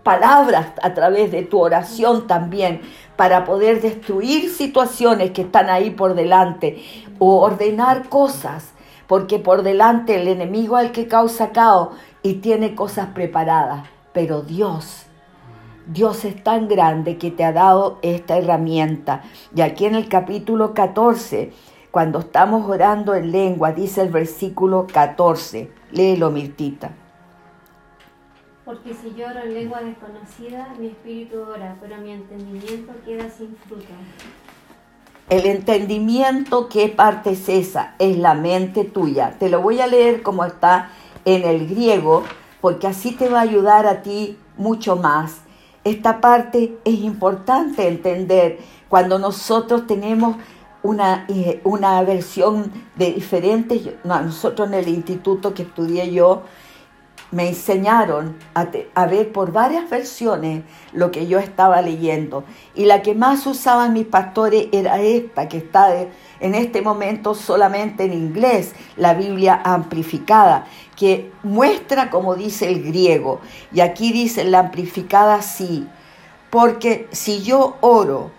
palabras 0.04 0.68
a 0.84 0.94
través 0.94 1.32
de 1.32 1.42
tu 1.42 1.60
oración 1.60 2.28
también 2.28 2.82
para 3.16 3.44
poder 3.44 3.82
destruir 3.82 4.52
situaciones 4.52 5.32
que 5.32 5.42
están 5.42 5.72
ahí 5.72 5.90
por 5.90 6.14
delante 6.14 6.84
o 7.18 7.42
ordenar 7.42 8.08
cosas 8.08 8.75
porque 9.08 9.40
por 9.40 9.64
delante 9.64 10.20
el 10.20 10.28
enemigo 10.28 10.76
al 10.76 10.92
que 10.92 11.08
causa 11.08 11.52
caos 11.52 11.90
y 12.24 12.36
tiene 12.36 12.76
cosas 12.76 13.08
preparadas, 13.08 13.88
pero 14.14 14.42
Dios, 14.42 15.06
Dios 15.88 16.26
es 16.26 16.44
tan 16.44 16.68
grande 16.68 17.18
que 17.18 17.32
te 17.32 17.44
ha 17.44 17.52
dado 17.52 18.00
esta 18.02 18.38
herramienta. 18.38 19.24
Y 19.56 19.62
aquí 19.62 19.86
en 19.86 19.96
el 19.96 20.10
capítulo 20.10 20.74
14, 20.74 21.54
cuando 21.92 22.20
estamos 22.20 22.68
orando 22.68 23.14
en 23.14 23.32
lengua, 23.32 23.72
dice 23.72 24.02
el 24.02 24.10
versículo 24.10 24.88
14, 24.92 25.72
léelo 25.92 26.32
Mirtita. 26.32 26.92
Porque 28.66 28.96
si 28.96 29.14
yo 29.14 29.28
oro 29.28 29.42
en 29.42 29.54
lengua 29.54 29.82
desconocida, 29.82 30.74
mi 30.80 30.88
espíritu 30.88 31.40
ora, 31.40 31.78
pero 31.80 31.98
mi 31.98 32.12
entendimiento 32.12 32.94
queda 33.06 33.30
sin 33.30 33.56
fruto. 33.58 33.94
El 35.28 35.48
entendimiento, 35.48 36.70
¿qué 36.70 36.88
parte 36.88 37.32
es 37.32 37.50
esa? 37.50 37.96
Es 37.98 38.16
la 38.16 38.36
mente 38.36 38.84
tuya. 38.84 39.36
Te 39.40 39.50
lo 39.50 39.60
voy 39.60 39.82
a 39.82 39.88
leer 39.88 40.22
como 40.22 40.46
está 40.46 40.92
en 41.26 41.44
el 41.46 41.68
griego, 41.68 42.24
porque 42.62 42.86
así 42.86 43.12
te 43.12 43.28
va 43.28 43.40
a 43.40 43.42
ayudar 43.42 43.88
a 43.88 44.04
ti 44.04 44.38
mucho 44.56 44.96
más. 44.96 45.38
Esta 45.84 46.22
parte 46.22 46.78
es 46.86 47.00
importante 47.00 47.88
entender 47.88 48.60
cuando 48.88 49.18
nosotros 49.18 49.88
tenemos 49.88 50.36
una, 50.84 51.26
eh, 51.28 51.60
una 51.64 52.04
versión 52.04 52.72
de 52.96 53.14
diferentes, 53.14 53.82
nosotros 54.04 54.68
en 54.68 54.76
el 54.76 54.88
instituto 54.88 55.56
que 55.56 55.64
estudié 55.64 56.12
yo, 56.12 56.44
me 57.36 57.50
enseñaron 57.50 58.38
a, 58.54 59.06
ver 59.08 59.34
por 59.34 59.52
varias 59.52 59.90
versiones 59.90 60.64
lo 60.94 61.12
que 61.12 61.28
yo 61.28 61.38
estaba 61.38 61.82
leyendo. 61.82 62.46
Y 62.76 62.86
la 62.86 63.02
que 63.02 63.14
más 63.14 63.46
usaban 63.46 63.92
mis 63.92 64.06
pastores 64.06 64.70
era 64.72 65.02
esta, 65.02 65.50
que 65.50 65.58
está 65.58 65.94
en 66.40 66.56
este 66.56 66.82
momento 66.82 67.36
solamente 67.36 68.06
en 68.06 68.14
inglés, 68.14 68.72
la 68.96 69.16
Biblia 69.16 69.60
amplificada, 69.66 70.66
que 70.96 71.30
muestra 71.44 72.10
como 72.10 72.36
dice 72.36 72.70
el 72.70 72.82
griego. 72.82 73.42
Y 73.74 73.82
aquí 73.82 74.14
dice 74.14 74.46
la 74.46 74.60
amplificada 74.60 75.42
sí, 75.42 75.90
porque 76.50 77.10
si 77.12 77.44
yo 77.44 77.76
oro 77.82 78.32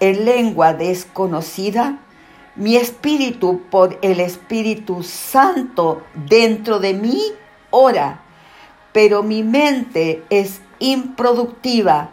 en 0.00 0.24
lengua 0.24 0.72
desconocida, 0.72 1.98
mi 2.56 2.76
espíritu 2.76 3.60
por 3.70 3.98
el 4.00 4.20
Espíritu 4.20 5.02
Santo 5.02 6.02
dentro 6.14 6.80
de 6.80 6.94
mí 6.94 7.20
ora, 7.70 8.22
pero 8.92 9.22
mi 9.22 9.42
mente 9.42 10.24
es 10.30 10.60
improductiva. 10.78 12.10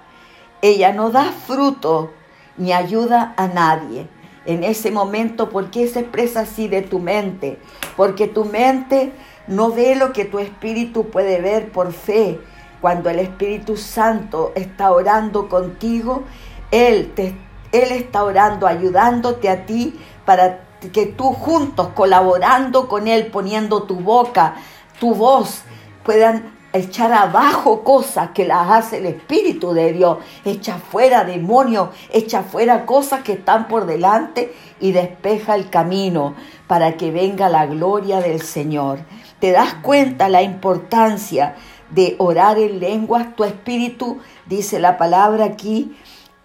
Ella 0.61 0.93
no 0.93 1.09
da 1.09 1.31
fruto 1.31 2.11
ni 2.57 2.73
ayuda 2.73 3.33
a 3.37 3.47
nadie. 3.47 4.07
En 4.45 4.63
ese 4.63 4.91
momento, 4.91 5.49
¿por 5.49 5.71
qué 5.71 5.87
se 5.87 5.99
expresa 5.99 6.41
así 6.41 6.67
de 6.67 6.81
tu 6.81 6.99
mente? 6.99 7.59
Porque 7.95 8.27
tu 8.27 8.45
mente 8.45 9.11
no 9.47 9.71
ve 9.71 9.95
lo 9.95 10.13
que 10.13 10.25
tu 10.25 10.39
espíritu 10.39 11.09
puede 11.09 11.41
ver 11.41 11.71
por 11.71 11.91
fe. 11.93 12.39
cuando 12.79 13.09
el 13.09 13.17
Espíritu 13.17 13.75
Santo 13.75 14.51
está 14.53 14.91
orando 14.91 15.49
contigo, 15.49 16.25
Él, 16.69 17.11
te, 17.15 17.35
Él 17.71 17.91
está 17.91 18.23
orando, 18.23 18.67
ayudándote 18.67 19.49
a 19.49 19.65
ti 19.65 19.99
para 20.25 20.59
que 20.93 21.07
tú 21.07 21.33
juntos, 21.33 21.89
colaborando 21.95 22.87
con 22.87 23.07
Él, 23.07 23.27
poniendo 23.31 23.83
tu 23.83 23.95
boca, 23.95 24.57
tu 24.99 25.13
voz, 25.13 25.61
puedan 26.03 26.57
echar 26.73 27.11
abajo 27.13 27.83
cosas 27.83 28.31
que 28.31 28.45
las 28.45 28.69
hace 28.69 28.97
el 28.97 29.05
Espíritu 29.07 29.73
de 29.73 29.93
Dios, 29.93 30.17
echa 30.45 30.77
fuera 30.77 31.23
demonios, 31.23 31.89
echa 32.11 32.43
fuera 32.43 32.85
cosas 32.85 33.23
que 33.23 33.33
están 33.33 33.67
por 33.67 33.85
delante 33.85 34.53
y 34.79 34.91
despeja 34.91 35.55
el 35.55 35.69
camino 35.69 36.35
para 36.67 36.97
que 36.97 37.11
venga 37.11 37.49
la 37.49 37.65
gloria 37.65 38.19
del 38.19 38.41
Señor. 38.41 38.99
¿Te 39.39 39.51
das 39.51 39.75
cuenta 39.75 40.29
la 40.29 40.41
importancia 40.41 41.55
de 41.89 42.15
orar 42.19 42.57
en 42.57 42.79
lenguas? 42.79 43.35
Tu 43.35 43.43
espíritu, 43.43 44.19
dice 44.45 44.79
la 44.79 44.97
palabra 44.97 45.45
aquí 45.45 45.95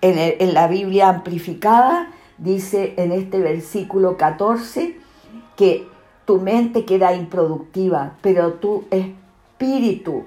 en, 0.00 0.18
en 0.38 0.54
la 0.54 0.66
Biblia 0.68 1.08
amplificada, 1.08 2.10
dice 2.38 2.94
en 2.96 3.12
este 3.12 3.40
versículo 3.40 4.16
14 4.16 4.96
que 5.56 5.91
tu 6.24 6.40
mente 6.40 6.84
queda 6.84 7.14
improductiva, 7.14 8.14
pero 8.20 8.54
tu 8.54 8.84
espíritu 8.90 10.24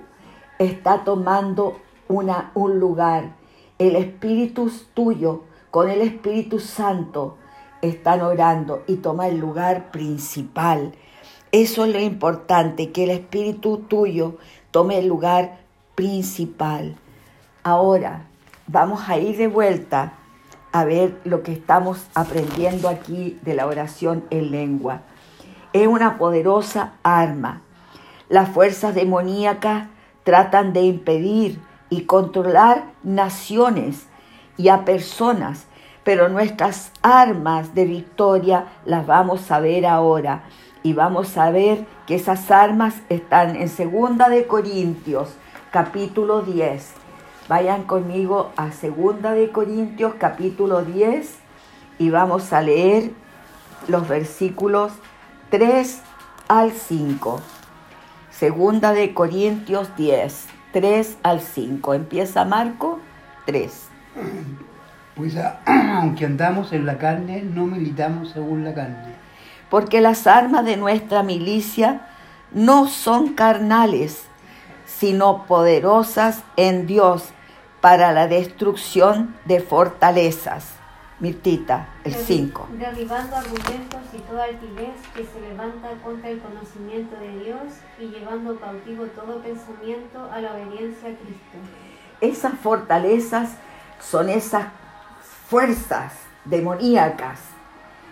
está 0.60 1.04
tomando 1.04 1.78
una, 2.08 2.52
un 2.54 2.80
lugar. 2.80 3.36
El 3.78 3.96
espíritu 3.96 4.72
tuyo 4.94 5.44
con 5.76 5.90
el 5.90 6.00
Espíritu 6.00 6.60
Santo 6.60 7.36
están 7.82 8.22
orando 8.22 8.84
y 8.88 8.96
toma 8.96 9.28
el 9.28 9.40
lugar 9.40 9.92
principal. 9.92 10.94
Eso 11.52 11.84
es 11.84 11.94
lo 11.94 12.00
importante, 12.00 12.92
que 12.92 13.04
el 13.04 13.10
espíritu 13.10 13.80
tuyo 13.80 14.38
tome 14.72 14.98
el 15.00 15.08
lugar 15.08 15.58
principal. 15.94 16.96
Ahora 17.64 18.28
vamos 18.68 19.10
a 19.10 19.18
ir 19.18 19.36
de 19.38 19.48
vuelta 19.48 20.14
a 20.72 20.86
ver 20.86 21.20
lo 21.26 21.44
que 21.44 21.52
estamos 21.52 22.06
aprendiendo 22.14 22.88
aquí 22.88 23.38
de 23.42 23.54
la 23.54 23.66
oración 23.68 24.24
en 24.30 24.52
lengua. 24.52 25.02
Es 25.76 25.88
una 25.88 26.18
poderosa 26.18 26.94
arma. 27.04 27.62
Las 28.30 28.48
fuerzas 28.48 28.96
demoníacas 28.96 29.90
tratan 30.24 30.72
de 30.72 30.84
impedir 30.84 31.60
y 31.90 32.04
controlar 32.04 32.86
naciones 33.04 34.08
y 34.56 34.70
a 34.70 34.86
personas, 34.86 35.66
pero 36.06 36.30
nuestras 36.30 36.94
armas 37.02 37.76
de 37.76 37.84
victoria 37.84 38.68
las 38.86 39.06
vamos 39.06 39.52
a 39.52 39.60
ver 39.60 39.86
ahora 39.86 40.44
y 40.82 40.94
vamos 40.94 41.38
a 41.38 41.52
ver 41.52 41.86
que 42.08 42.16
esas 42.16 42.52
armas 42.52 42.96
están 43.10 43.58
en 43.58 43.68
Segunda 43.68 44.30
de 44.30 44.48
Corintios, 44.48 45.34
capítulo 45.72 46.42
10. 46.42 46.94
Vayan 47.50 47.84
conmigo 47.84 48.54
a 48.56 48.72
Segunda 48.72 49.34
de 49.34 49.52
Corintios, 49.52 50.14
capítulo 50.18 50.84
10 50.84 51.36
y 52.00 52.12
vamos 52.12 52.54
a 52.54 52.62
leer 52.62 53.12
los 53.90 54.08
versículos 54.08 54.94
3 55.58 56.02
al 56.50 56.74
5. 56.74 57.40
Segunda 58.30 58.92
de 58.92 59.14
Corintios 59.14 59.96
10, 59.96 60.48
3 60.74 61.18
al 61.24 61.40
5. 61.40 61.94
Empieza 61.94 62.44
Marco 62.44 63.00
3. 63.46 63.88
Pues 65.16 65.38
aunque 65.66 66.26
andamos 66.26 66.74
en 66.74 66.86
la 66.86 66.98
carne, 66.98 67.42
no 67.42 67.68
militamos 67.68 68.32
según 68.32 68.66
la 68.66 68.74
carne. 68.74 69.16
Porque 69.70 70.02
las 70.02 70.28
armas 70.28 70.66
de 70.66 70.76
nuestra 70.76 71.24
milicia 71.24 72.02
no 72.52 72.88
son 72.90 73.30
carnales, 73.30 74.26
sino 74.86 75.46
poderosas 75.46 76.44
en 76.58 76.86
Dios 76.86 77.30
para 77.80 78.12
la 78.12 78.28
destrucción 78.28 79.38
de 79.46 79.62
fortalezas 79.62 80.75
Mirtita, 81.20 81.88
el 82.04 82.14
5. 82.14 82.68
Derribando 82.78 83.38
argumentos 83.38 84.02
y 84.14 84.18
toda 84.18 84.44
altivez 84.44 84.96
que 85.16 85.24
se 85.24 85.40
levanta 85.40 85.92
contra 86.04 86.30
el 86.30 86.40
conocimiento 86.40 87.16
de 87.18 87.40
Dios 87.40 87.62
y 87.98 88.08
llevando 88.08 88.60
cautivo 88.60 89.06
todo 89.06 89.40
pensamiento 89.40 90.30
a 90.30 90.42
la 90.42 90.54
obediencia 90.54 91.10
a 91.10 91.14
Cristo. 91.14 91.58
Esas 92.20 92.60
fortalezas 92.60 93.52
son 94.02 94.30
esas 94.30 94.66
fuerzas 95.48 96.14
demoníacas 96.44 97.40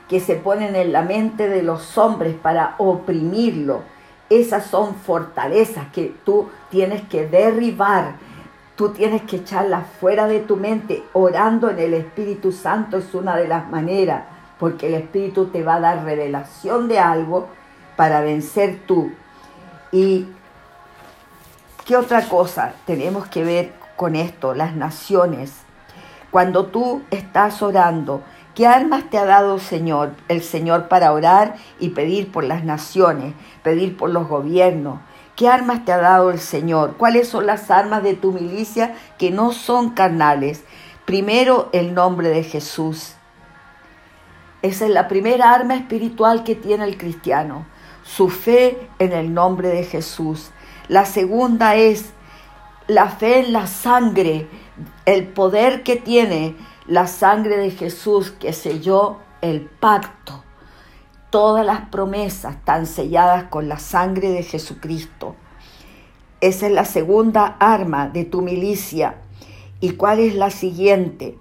que 0.08 0.22
se 0.22 0.36
ponen 0.36 0.76
en 0.78 0.94
la 0.94 1.02
mente 1.02 1.50
de 1.50 1.62
los 1.62 1.98
hombres 1.98 2.36
para 2.36 2.76
oprimirlo. 2.78 3.82
Esas 4.30 4.66
son 4.68 4.96
fortalezas 4.96 5.88
que 5.92 6.16
tú 6.24 6.50
tienes 6.70 7.02
que 7.10 7.28
derribar 7.28 8.14
Tú 8.84 8.90
tienes 8.90 9.22
que 9.22 9.38
echarla 9.38 9.86
fuera 10.02 10.28
de 10.28 10.42
tu 10.42 10.58
mente. 10.58 11.06
Orando 11.14 11.70
en 11.70 11.80
el 11.80 11.94
Espíritu 11.94 12.52
Santo 12.52 12.98
es 12.98 13.14
una 13.16 13.38
de 13.38 13.48
las 13.48 13.70
maneras, 13.70 14.26
porque 14.60 14.88
el 14.88 14.96
Espíritu 14.96 15.46
te 15.46 15.64
va 15.64 15.76
a 15.76 15.80
dar 15.80 16.04
revelación 16.04 16.90
de 16.90 17.00
algo 17.00 17.48
para 17.96 18.20
vencer 18.20 18.82
tú. 18.86 19.14
¿Y 19.94 20.28
qué 21.86 21.96
otra 21.96 22.28
cosa 22.28 22.74
tenemos 22.86 23.26
que 23.28 23.46
ver 23.46 23.72
con 23.96 24.18
esto? 24.18 24.54
Las 24.54 24.76
naciones. 24.76 25.54
Cuando 26.30 26.66
tú 26.66 27.04
estás 27.10 27.62
orando, 27.62 28.22
¿qué 28.54 28.68
armas 28.68 29.10
te 29.10 29.18
ha 29.18 29.24
dado 29.24 29.60
Señor? 29.60 30.12
El 30.28 30.44
Señor 30.44 30.90
para 30.90 31.14
orar 31.14 31.56
y 31.80 31.92
pedir 31.92 32.34
por 32.34 32.44
las 32.44 32.66
naciones, 32.66 33.34
pedir 33.64 33.96
por 33.96 34.10
los 34.10 34.28
gobiernos 34.28 35.00
¿Qué 35.36 35.48
armas 35.48 35.84
te 35.84 35.92
ha 35.92 35.98
dado 35.98 36.30
el 36.30 36.40
Señor? 36.40 36.96
¿Cuáles 36.98 37.28
son 37.28 37.48
las 37.48 37.72
armas 37.72 38.04
de 38.04 38.14
tu 38.14 38.32
milicia 38.32 38.96
que 39.18 39.32
no 39.32 39.52
son 39.52 39.90
carnales? 39.90 40.64
Primero, 41.06 41.70
el 41.74 41.96
nombre 41.96 42.30
de 42.30 42.44
Jesús. 42.44 43.14
Esa 44.62 44.86
es 44.86 44.92
la 44.92 45.08
primera 45.08 45.52
arma 45.52 45.74
espiritual 45.74 46.44
que 46.44 46.54
tiene 46.54 46.84
el 46.86 46.98
cristiano, 46.98 47.66
su 48.04 48.30
fe 48.30 48.90
en 49.00 49.12
el 49.12 49.34
nombre 49.34 49.70
de 49.70 49.84
Jesús. 49.84 50.52
La 50.88 51.06
segunda 51.06 51.76
es 51.76 52.12
la 52.88 53.10
fe 53.10 53.40
en 53.40 53.54
la 53.54 53.66
sangre, 53.66 54.48
el 55.06 55.28
poder 55.28 55.82
que 55.82 55.96
tiene 55.96 56.56
la 56.86 57.08
sangre 57.08 57.58
de 57.58 57.72
Jesús 57.72 58.30
que 58.32 58.54
selló 58.54 59.18
el 59.42 59.62
pacto 59.62 60.44
Todas 61.34 61.66
las 61.66 61.90
promesas 61.90 62.58
están 62.58 62.86
selladas 62.86 63.46
con 63.46 63.68
la 63.68 63.80
sangre 63.80 64.30
de 64.30 64.44
Jesucristo. 64.44 65.36
Esa 66.42 66.68
es 66.68 66.72
la 66.72 66.86
segunda 66.86 67.58
arma 67.60 68.08
de 68.08 68.24
tu 68.24 68.44
milicia. 68.44 69.16
¿Y 69.80 69.94
cuál 69.94 70.20
es 70.20 70.36
la 70.36 70.52
siguiente? 70.52 71.36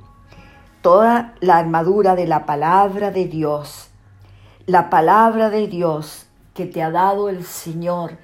Toda 0.81 1.35
la 1.41 1.59
armadura 1.59 2.15
de 2.15 2.27
la 2.27 2.47
palabra 2.47 3.11
de 3.11 3.27
Dios. 3.27 3.91
La 4.65 4.89
palabra 4.89 5.51
de 5.51 5.67
Dios 5.67 6.25
que 6.55 6.65
te 6.65 6.83
ha 6.83 6.91
dado 6.91 7.29
el 7.29 7.45
Señor. 7.45 8.17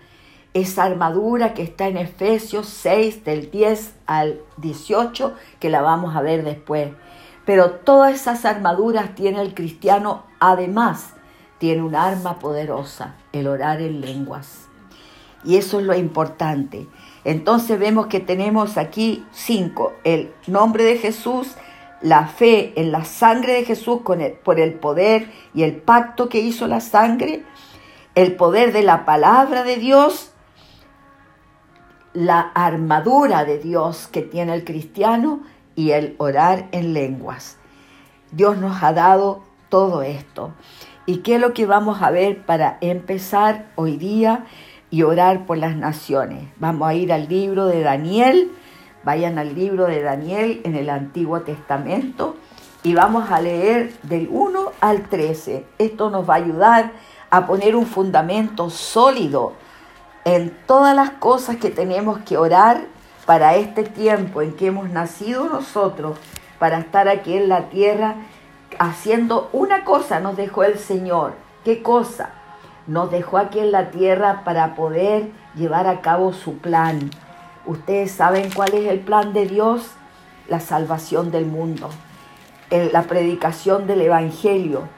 Esa 0.55 0.85
armadura 0.85 1.53
que 1.53 1.65
está 1.65 1.87
en 1.89 1.99
Efesios 1.99 2.67
6 2.67 3.27
del 3.27 3.51
10 3.51 3.93
al 4.07 4.41
18, 4.57 5.35
que 5.61 5.69
la 5.69 5.83
vamos 5.83 6.17
a 6.17 6.23
ver 6.23 6.45
después. 6.45 6.93
Pero 7.45 7.73
todas 7.73 8.15
esas 8.15 8.47
armaduras 8.47 9.15
tiene 9.15 9.43
el 9.43 9.53
cristiano 9.53 10.23
además 10.41 11.13
tiene 11.59 11.83
un 11.83 11.95
arma 11.95 12.39
poderosa, 12.39 13.17
el 13.33 13.47
orar 13.47 13.81
en 13.81 14.01
lenguas. 14.01 14.69
Y 15.45 15.57
eso 15.57 15.81
es 15.81 15.87
lo 15.87 15.95
importante. 15.95 16.87
Entonces 17.25 17.79
vemos 17.79 18.07
que 18.07 18.21
tenemos 18.21 18.77
aquí 18.77 19.25
cinco, 19.33 19.93
el 20.05 20.33
nombre 20.47 20.85
de 20.85 20.99
Jesús, 20.99 21.55
la 22.01 22.27
fe 22.27 22.73
en 22.77 22.93
la 22.93 23.05
sangre 23.05 23.55
de 23.55 23.65
Jesús 23.65 24.01
con 24.03 24.21
por 24.45 24.61
el 24.61 24.75
poder 24.75 25.31
y 25.53 25.63
el 25.63 25.77
pacto 25.77 26.29
que 26.29 26.41
hizo 26.41 26.67
la 26.67 26.81
sangre, 26.81 27.45
el 28.15 28.37
poder 28.37 28.73
de 28.73 28.83
la 28.83 29.05
palabra 29.05 29.65
de 29.65 29.77
Dios, 29.77 30.33
la 32.13 32.41
armadura 32.41 33.45
de 33.45 33.59
Dios 33.59 34.09
que 34.11 34.23
tiene 34.23 34.55
el 34.55 34.65
cristiano 34.65 35.41
y 35.75 35.91
el 35.91 36.15
orar 36.19 36.69
en 36.73 36.93
lenguas. 36.93 37.59
Dios 38.33 38.59
nos 38.59 38.83
ha 38.83 38.93
dado 38.93 39.43
todo 39.69 40.03
esto. 40.03 40.53
¿Y 41.07 41.19
qué 41.19 41.37
es 41.37 41.41
lo 41.41 41.55
que 41.55 41.67
vamos 41.67 42.03
a 42.03 42.11
ver 42.11 42.45
para 42.45 42.79
empezar 42.81 43.67
hoy 43.77 43.97
día 43.97 44.45
y 44.91 45.03
orar 45.03 45.47
por 45.47 45.59
las 45.59 45.77
naciones? 45.77 46.49
Vamos 46.57 46.89
a 46.89 46.95
ir 46.95 47.13
al 47.13 47.29
libro 47.29 47.67
de 47.67 47.81
Daniel, 47.83 48.51
vayan 49.05 49.39
al 49.39 49.55
libro 49.55 49.87
de 49.87 50.03
Daniel 50.03 50.61
en 50.65 50.75
el 50.75 50.91
Antiguo 50.91 51.41
Testamento 51.41 52.37
y 52.83 52.95
vamos 52.95 53.31
a 53.31 53.41
leer 53.41 53.93
del 54.03 54.29
1 54.31 54.73
al 54.81 55.09
13. 55.09 55.65
Esto 55.79 56.11
nos 56.11 56.29
va 56.29 56.35
a 56.35 56.39
ayudar 56.39 56.93
a 57.31 57.47
poner 57.47 57.75
un 57.75 57.87
fundamento 57.87 58.71
sólido 58.71 59.55
en 60.25 60.57
todas 60.67 60.95
las 60.95 61.11
cosas 61.11 61.57
que 61.57 61.71
tenemos 61.71 62.19
que 62.19 62.37
orar 62.37 62.83
para 63.25 63.57
este 63.57 63.83
tiempo 63.83 64.43
en 64.43 64.53
que 64.53 64.67
hemos 64.67 64.91
nacido 64.91 65.49
nosotros, 65.49 66.19
para 66.59 66.79
estar 66.79 67.09
aquí 67.09 67.35
en 67.35 67.49
la 67.49 67.69
tierra 67.69 68.17
haciendo 68.79 69.51
una 69.53 69.85
cosa 69.85 70.21
nos 70.21 70.37
dejó 70.37 70.65
el 70.65 70.79
Señor. 70.79 71.35
¿Qué 71.65 71.83
cosa? 71.83 72.31
Nos 72.87 73.11
dejó 73.11 73.39
aquí 73.39 73.59
en 73.59 73.73
la 73.73 73.91
tierra 73.91 74.43
para 74.45 74.75
poder 74.75 75.31
llevar 75.55 75.87
a 75.87 76.01
cabo 76.01 76.33
su 76.33 76.59
plan. 76.59 77.11
Ustedes 77.67 78.13
saben 78.13 78.51
cuál 78.55 78.75
es 78.75 78.87
el 78.87 79.01
plan 79.01 79.33
de 79.33 79.47
Dios, 79.47 79.91
la 80.49 80.61
salvación 80.61 81.31
del 81.31 81.45
mundo, 81.45 81.91
la 82.71 83.03
predicación 83.03 83.87
del 83.87 84.03
Evangelio. 84.03 84.89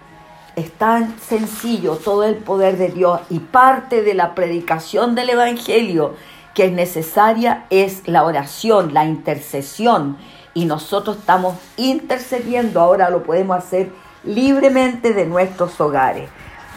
Es 0.55 0.71
tan 0.73 1.19
sencillo 1.19 1.97
todo 1.97 2.25
el 2.25 2.37
poder 2.37 2.77
de 2.77 2.89
Dios 2.89 3.21
y 3.31 3.39
parte 3.39 4.03
de 4.03 4.15
la 4.15 4.35
predicación 4.35 5.15
del 5.15 5.31
Evangelio 5.31 6.15
que 6.55 6.67
es 6.67 6.73
necesaria 6.73 7.65
es 7.71 8.07
la 8.07 8.25
oración, 8.25 8.93
la 8.93 9.05
intercesión. 9.05 10.17
Y 10.55 10.65
nosotros 10.65 11.19
estamos 11.19 11.57
intercediendo, 11.77 12.81
ahora 12.81 13.11
lo 13.11 13.23
podemos 13.23 13.57
hacer 13.57 13.91
libremente 14.25 15.13
de 15.13 15.27
nuestros 15.27 15.81
hogares. 15.81 16.29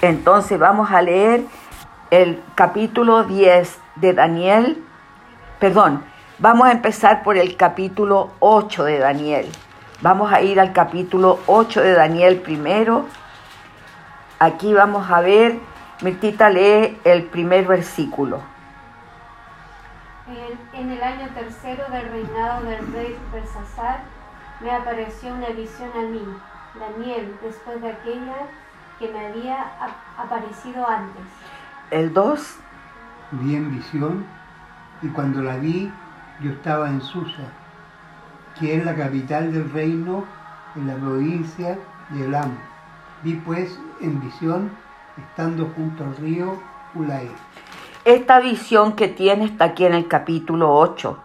Entonces 0.02 0.60
vamos 0.60 0.92
a 0.92 1.02
leer 1.02 1.46
el 2.12 2.42
capítulo 2.56 3.24
10 3.24 3.78
de 3.96 4.14
Daniel, 4.14 4.84
perdón, 5.60 6.04
vamos 6.40 6.68
a 6.68 6.72
empezar 6.72 7.24
por 7.24 7.38
el 7.38 7.56
capítulo 7.58 8.32
8 8.40 8.84
de 8.84 9.00
Daniel. 9.00 9.50
Vamos 10.02 10.32
a 10.32 10.42
ir 10.42 10.60
al 10.60 10.74
capítulo 10.74 11.40
8 11.48 11.82
de 11.82 11.94
Daniel 11.94 12.42
primero. 12.42 13.06
Aquí 14.38 14.74
vamos 14.74 15.10
a 15.10 15.22
ver, 15.22 15.58
Mirtita 16.02 16.50
lee 16.50 17.00
el 17.06 17.24
primer 17.24 17.66
versículo. 17.66 18.42
En, 20.28 20.63
en 20.74 20.90
el 20.90 21.04
año 21.04 21.28
tercero 21.34 21.84
del 21.92 22.10
reinado 22.10 22.64
del 22.66 22.92
rey 22.94 23.18
Belsasar 23.32 24.02
me 24.62 24.72
apareció 24.72 25.34
una 25.34 25.50
visión 25.50 25.90
a 25.96 26.02
mí, 26.02 26.26
Daniel, 26.80 27.38
después 27.44 27.82
de 27.82 27.92
aquella 27.92 28.48
que 28.98 29.12
me 29.12 29.28
había 29.28 29.58
aparecido 30.18 30.88
antes. 30.88 31.24
El 31.92 32.14
2. 32.14 32.58
Vi 33.32 33.56
en 33.56 33.72
visión 33.72 34.26
y 35.02 35.08
cuando 35.10 35.42
la 35.42 35.58
vi 35.58 35.92
yo 36.42 36.52
estaba 36.52 36.90
en 36.90 37.02
Susa, 37.02 37.50
que 38.60 38.78
es 38.78 38.86
la 38.86 38.96
capital 38.96 39.52
del 39.52 39.72
reino 39.72 40.26
en 40.76 40.88
la 40.88 40.96
provincia 40.96 41.78
de 42.10 42.26
Elam. 42.26 42.58
Vi 43.24 43.36
pues 43.36 43.80
en 44.02 44.20
visión 44.22 44.72
estando 45.18 45.72
junto 45.76 46.04
al 46.04 46.16
río 46.18 46.60
Ulay. 46.96 47.30
Esta 48.06 48.42
visión 48.42 48.98
que 48.98 49.08
tiene 49.08 49.46
está 49.46 49.64
aquí 49.64 49.86
en 49.86 49.94
el 49.94 50.10
capítulo 50.10 50.76
8. 50.76 51.18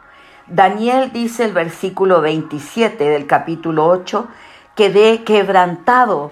Daniel 0.46 1.10
dice 1.12 1.44
el 1.44 1.52
versículo 1.52 2.20
27 2.20 3.02
del 3.02 3.26
capítulo 3.26 3.88
8, 3.88 4.28
quedé 4.76 5.24
quebrantado, 5.24 6.30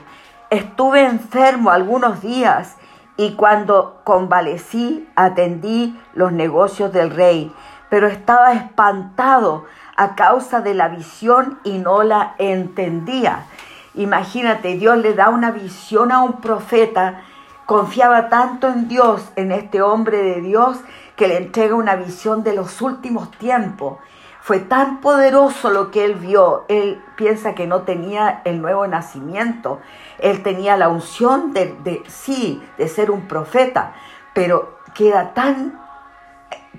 estuve 0.51 1.05
enfermo 1.05 1.71
algunos 1.71 2.23
días 2.23 2.77
y 3.17 3.33
cuando 3.33 4.01
convalecí 4.05 5.09
atendí 5.17 5.99
los 6.15 6.31
negocios 6.31 6.93
del 6.93 7.11
rey, 7.11 7.53
pero 7.91 8.07
estaba 8.07 8.53
espantado 8.53 9.65
a 9.97 10.15
causa 10.15 10.61
de 10.61 10.75
la 10.75 10.87
visión 10.87 11.59
y 11.65 11.79
no 11.79 12.05
la 12.05 12.37
entendía. 12.39 13.47
Imagínate, 13.95 14.77
Dios 14.77 14.97
le 14.99 15.15
da 15.15 15.29
una 15.29 15.51
visión 15.51 16.13
a 16.13 16.23
un 16.23 16.35
profeta, 16.35 17.23
confiaba 17.67 18.29
tanto 18.29 18.69
en 18.69 18.89
Dios, 18.89 19.29
en 19.35 19.53
este 19.53 19.83
hombre 19.83 20.23
de 20.23 20.41
Dios, 20.41 20.79
que 21.17 21.29
le 21.29 21.37
entrega 21.37 21.75
una 21.75 21.97
visión 21.97 22.45
de 22.45 22.55
los 22.55 22.81
últimos 22.81 23.31
tiempos. 23.33 23.99
Fue 24.41 24.61
tan 24.61 25.01
poderoso 25.01 25.71
lo 25.71 25.91
que 25.91 26.05
él 26.05 26.15
vio. 26.15 26.65
Él 26.69 27.03
piensa 27.17 27.57
que 27.57 27.67
no 27.67 27.83
tenía 27.83 28.43
el 28.45 28.63
nuevo 28.63 28.87
nacimiento. 28.87 29.81
Él 30.19 30.45
tenía 30.45 30.77
la 30.77 30.89
unción 30.89 31.53
de, 31.53 32.05
sí, 32.07 32.63
de 32.79 32.87
ser 32.87 33.11
un 33.11 33.27
profeta, 33.27 33.95
pero 34.33 34.79
queda 34.95 35.35
tan 35.35 35.81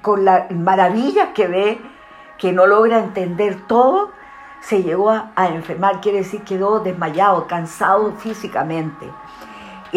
con 0.01 0.23
la 0.23 0.47
maravilla 0.51 1.33
que 1.33 1.47
ve 1.47 1.81
que 2.37 2.53
no 2.53 2.67
logra 2.67 2.99
entender 2.99 3.67
todo, 3.67 4.11
se 4.61 4.83
llegó 4.83 5.09
a, 5.09 5.31
a 5.35 5.47
enfermar, 5.47 6.01
quiere 6.01 6.19
decir 6.19 6.43
quedó 6.43 6.79
desmayado, 6.79 7.47
cansado 7.47 8.13
físicamente. 8.13 9.09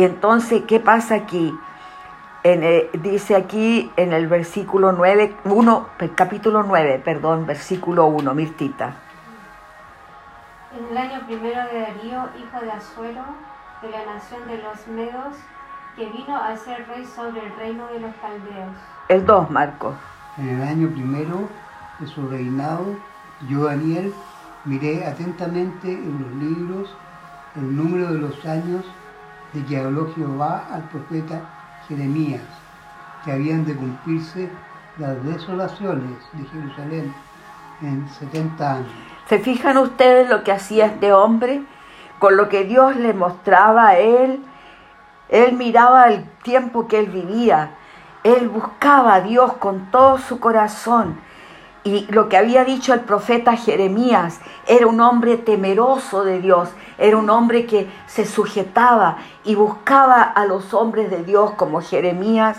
Y 0.01 0.05
entonces, 0.05 0.63
¿qué 0.67 0.81
pasa 0.81 1.15
aquí? 1.15 1.55
dice 3.03 3.37
aquí 3.37 3.93
en 3.97 4.15
el 4.15 4.29
versículo 4.29 4.93
9, 4.93 5.37
1, 5.45 5.89
capítulo 6.15 6.63
9, 6.63 7.03
perdón, 7.05 7.45
versículo 7.45 8.07
1, 8.07 8.35
Mirtita. 8.35 8.95
En 10.75 10.87
el 10.91 10.97
año 10.97 11.21
primero 11.27 11.61
de 11.71 11.81
Darío, 11.81 12.31
hijo 12.39 12.65
de 12.65 12.73
Azuero, 12.73 13.25
de 13.83 13.91
la 13.91 14.15
nación 14.15 14.49
de 14.49 14.57
los 14.63 14.89
Medos, 14.89 15.37
que 15.95 16.07
vino 16.07 16.35
a 16.35 16.57
ser 16.57 16.89
rey 16.89 17.05
sobre 17.05 17.45
el 17.45 17.55
reino 17.57 17.87
de 17.89 18.01
los 18.01 18.15
caldeos. 18.23 18.75
El 19.11 19.27
2, 19.27 19.51
Marco. 19.51 19.93
En 20.39 20.49
el 20.49 20.63
año 20.63 20.89
primero 20.89 21.47
de 21.99 22.07
su 22.07 22.27
reinado, 22.27 22.97
yo, 23.51 23.65
Daniel, 23.65 24.15
miré 24.65 25.07
atentamente 25.07 25.93
en 25.93 26.23
los 26.23 26.33
libros 26.37 26.97
el 27.57 27.77
número 27.77 28.11
de 28.15 28.19
los 28.19 28.47
años 28.47 28.87
de 29.53 29.65
que 29.65 29.79
habló 29.79 30.13
Jehová 30.15 30.65
al 30.73 30.83
profeta 30.89 31.41
Jeremías, 31.89 32.43
que 33.25 33.33
habían 33.33 33.65
de 33.65 33.75
cumplirse 33.77 34.49
las 34.99 35.23
desolaciones 35.25 36.19
de 36.33 36.45
Jerusalén 36.47 37.15
en 37.83 38.09
70 38.09 38.73
años. 38.73 38.93
¿Se 39.29 39.39
fijan 39.39 39.79
ustedes 39.79 40.29
lo 40.29 40.43
que 40.45 40.53
hacía 40.53 40.87
este 40.87 41.13
hombre? 41.13 41.63
Con 42.19 42.37
lo 42.37 42.49
que 42.49 42.65
Dios 42.65 42.97
le 42.97 43.15
mostraba 43.15 43.89
a 43.89 43.99
él, 43.99 44.45
él 45.29 45.53
miraba 45.55 46.09
el 46.09 46.25
tiempo 46.43 46.89
que 46.89 46.99
él 46.99 47.07
vivía, 47.07 47.71
él 48.25 48.49
buscaba 48.49 49.15
a 49.15 49.21
Dios 49.21 49.55
con 49.55 49.91
todo 49.91 50.19
su 50.19 50.41
corazón. 50.41 51.19
Y 51.83 52.07
lo 52.11 52.29
que 52.29 52.37
había 52.37 52.65
dicho 52.65 52.93
el 52.93 53.01
profeta 53.01 53.57
Jeremías, 53.57 54.41
era 54.67 54.87
un 54.87 55.01
hombre 55.01 55.39
temeroso 55.39 56.25
de 56.25 56.41
Dios, 56.41 56.69
era 57.01 57.17
un 57.17 57.31
hombre 57.31 57.67
que 57.67 57.89
se 58.07 58.27
sujetaba 58.27 59.17
y 59.43 59.55
buscaba 59.55 60.23
a 60.23 60.45
los 60.45 60.75
hombres 60.75 61.11
de 61.11 61.25
Dios 61.25 61.53
como 61.53 61.81
Jeremías. 61.81 62.59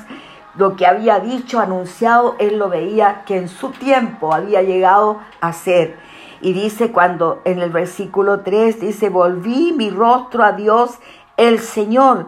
Lo 0.56 0.75
que 0.75 0.88
había 0.88 1.19
dicho, 1.19 1.60
anunciado, 1.60 2.36
él 2.39 2.58
lo 2.58 2.67
veía 2.67 3.23
que 3.25 3.38
en 3.38 3.47
su 3.47 3.69
tiempo 3.69 4.34
había 4.34 4.63
llegado 4.63 5.19
a 5.39 5.54
ser. 5.54 5.95
Y 6.41 6.54
dice 6.54 6.91
cuando 6.91 7.39
en 7.45 7.60
el 7.60 7.69
versículo 7.69 8.41
3 8.41 8.82
dice, 8.82 9.10
volví 9.10 9.73
mi 9.73 9.91
rostro 9.91 10.43
a 10.43 10.54
Dios 10.54 10.97
el 11.38 11.60
Señor, 11.60 12.27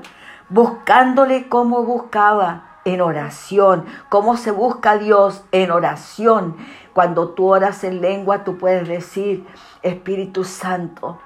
buscándole 0.49 1.49
como 1.49 1.83
buscaba 1.83 2.79
en 2.85 3.01
oración. 3.01 3.85
¿Cómo 4.09 4.37
se 4.37 4.51
busca 4.51 4.91
a 4.91 4.97
Dios? 4.97 5.43
En 5.51 5.71
oración. 5.71 6.57
Cuando 6.93 7.29
tú 7.29 7.47
oras 7.47 7.83
en 7.83 8.01
lengua, 8.01 8.43
tú 8.43 8.57
puedes 8.57 8.87
decir, 8.87 9.47
Espíritu 9.81 10.43
Santo, 10.43 11.17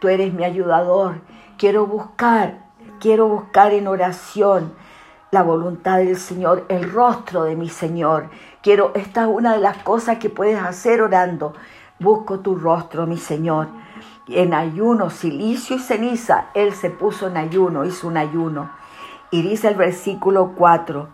tú 0.00 0.08
eres 0.08 0.32
mi 0.32 0.44
ayudador. 0.44 1.20
Quiero 1.58 1.86
buscar, 1.86 2.58
quiero 3.00 3.28
buscar 3.28 3.72
en 3.72 3.88
oración 3.88 4.74
la 5.30 5.42
voluntad 5.42 5.98
del 5.98 6.16
Señor, 6.16 6.64
el 6.68 6.90
rostro 6.90 7.44
de 7.44 7.56
mi 7.56 7.68
Señor. 7.68 8.30
Quiero, 8.62 8.92
esta 8.94 9.22
es 9.22 9.28
una 9.28 9.54
de 9.54 9.60
las 9.60 9.78
cosas 9.78 10.18
que 10.18 10.30
puedes 10.30 10.60
hacer 10.60 11.02
orando. 11.02 11.54
Busco 11.98 12.40
tu 12.40 12.56
rostro, 12.56 13.06
mi 13.06 13.16
Señor. 13.16 13.68
En 14.28 14.54
ayuno, 14.54 15.10
silicio 15.10 15.76
y 15.76 15.78
ceniza, 15.78 16.46
Él 16.54 16.72
se 16.72 16.90
puso 16.90 17.28
en 17.28 17.36
ayuno, 17.36 17.84
hizo 17.84 18.08
un 18.08 18.16
ayuno. 18.16 18.70
Y 19.30 19.42
dice 19.42 19.68
el 19.68 19.74
versículo 19.74 20.52
4, 20.56 21.08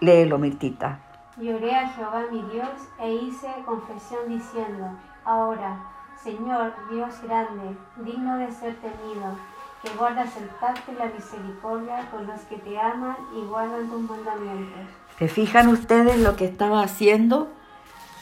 léelo, 0.00 0.38
Mirtita. 0.38 1.00
Lloré 1.38 1.74
a 1.74 1.88
Jehová 1.88 2.24
mi 2.30 2.42
Dios 2.42 2.68
e 2.98 3.12
hice 3.14 3.48
confesión 3.64 4.28
diciendo, 4.28 4.86
ahora, 5.24 5.95
Señor 6.26 6.72
Dios 6.90 7.14
grande, 7.22 7.76
digno 7.98 8.36
de 8.38 8.50
ser 8.50 8.74
temido, 8.80 9.38
que 9.80 9.96
guardas 9.96 10.36
el 10.36 10.48
pacto 10.60 10.90
y 10.90 10.96
la 10.96 11.04
misericordia 11.04 12.10
con 12.10 12.26
los 12.26 12.40
que 12.40 12.56
te 12.56 12.76
aman 12.76 13.16
y 13.32 13.46
guardan 13.46 13.88
tus 13.88 14.00
mandamientos. 14.00 14.88
¿Se 15.20 15.28
fijan 15.28 15.68
ustedes 15.68 16.18
lo 16.18 16.34
que 16.34 16.46
estaba 16.46 16.82
haciendo? 16.82 17.46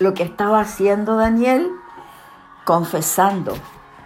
Lo 0.01 0.13
que 0.13 0.23
estaba 0.23 0.61
haciendo 0.61 1.17
Daniel, 1.17 1.71
confesando. 2.67 3.55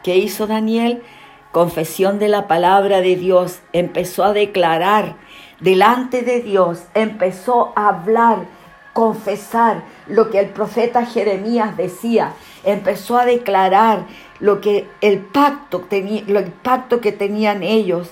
¿Qué 0.04 0.16
hizo 0.16 0.46
Daniel? 0.46 1.02
Confesión 1.50 2.20
de 2.20 2.28
la 2.28 2.46
palabra 2.46 3.00
de 3.00 3.16
Dios. 3.16 3.58
Empezó 3.72 4.22
a 4.22 4.32
declarar 4.32 5.16
delante 5.58 6.22
de 6.22 6.40
Dios, 6.40 6.84
empezó 6.94 7.72
a 7.74 7.88
hablar 7.88 8.46
confesar 8.92 9.84
lo 10.08 10.28
que 10.28 10.40
el 10.40 10.48
profeta 10.48 11.06
Jeremías 11.06 11.76
decía, 11.76 12.32
empezó 12.64 13.18
a 13.18 13.24
declarar 13.24 14.06
lo 14.40 14.60
que 14.60 14.86
el 15.00 15.18
pacto, 15.18 15.80
tenía, 15.80 16.22
el 16.26 16.52
pacto 16.52 17.00
que 17.00 17.12
tenían 17.12 17.62
ellos 17.62 18.10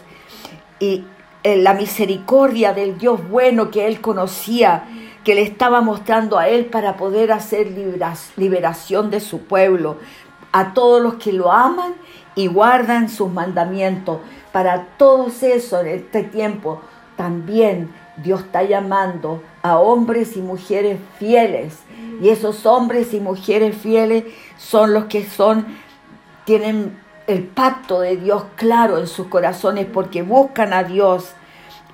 y 0.81 1.05
eh, 1.43 1.57
la 1.57 1.75
misericordia 1.75 2.73
del 2.73 2.99
Dios 2.99 3.29
bueno 3.29 3.71
que 3.71 3.87
él 3.87 4.01
conocía, 4.01 4.85
que 5.25 5.35
le 5.35 5.43
estaba 5.43 5.81
mostrando 5.81 6.39
a 6.39 6.49
él 6.49 6.67
para 6.67 6.97
poder 6.97 7.33
hacer 7.33 7.69
liberación 8.37 9.11
de 9.11 9.21
su 9.21 9.43
pueblo, 9.43 9.99
a 10.53 10.73
todos 10.73 11.03
los 11.03 11.15
que 11.15 11.33
lo 11.33 11.53
aman 11.53 11.95
y 12.35 12.47
guardan 12.47 13.09
sus 13.09 13.31
mandamientos. 13.31 14.19
Para 14.53 14.87
todos 14.97 15.43
eso 15.43 15.81
en 15.81 15.89
este 15.89 16.23
tiempo 16.23 16.81
también 17.17 17.93
Dios 18.17 18.41
está 18.41 18.63
llamando 18.63 19.43
a 19.63 19.79
hombres 19.79 20.37
y 20.37 20.41
mujeres 20.41 20.99
fieles. 21.19 21.79
Y 22.21 22.29
esos 22.29 22.66
hombres 22.66 23.12
y 23.14 23.21
mujeres 23.21 23.77
fieles 23.77 24.25
son 24.57 24.92
los 24.92 25.05
que 25.07 25.25
son, 25.25 25.66
tienen 26.45 26.99
el 27.27 27.45
pacto 27.45 28.01
de 28.01 28.16
Dios 28.16 28.45
claro 28.57 28.99
en 28.99 29.07
sus 29.07 29.27
corazones 29.27 29.87
porque 29.87 30.23
buscan 30.23 30.73
a 30.73 30.85
Dios 30.85 31.35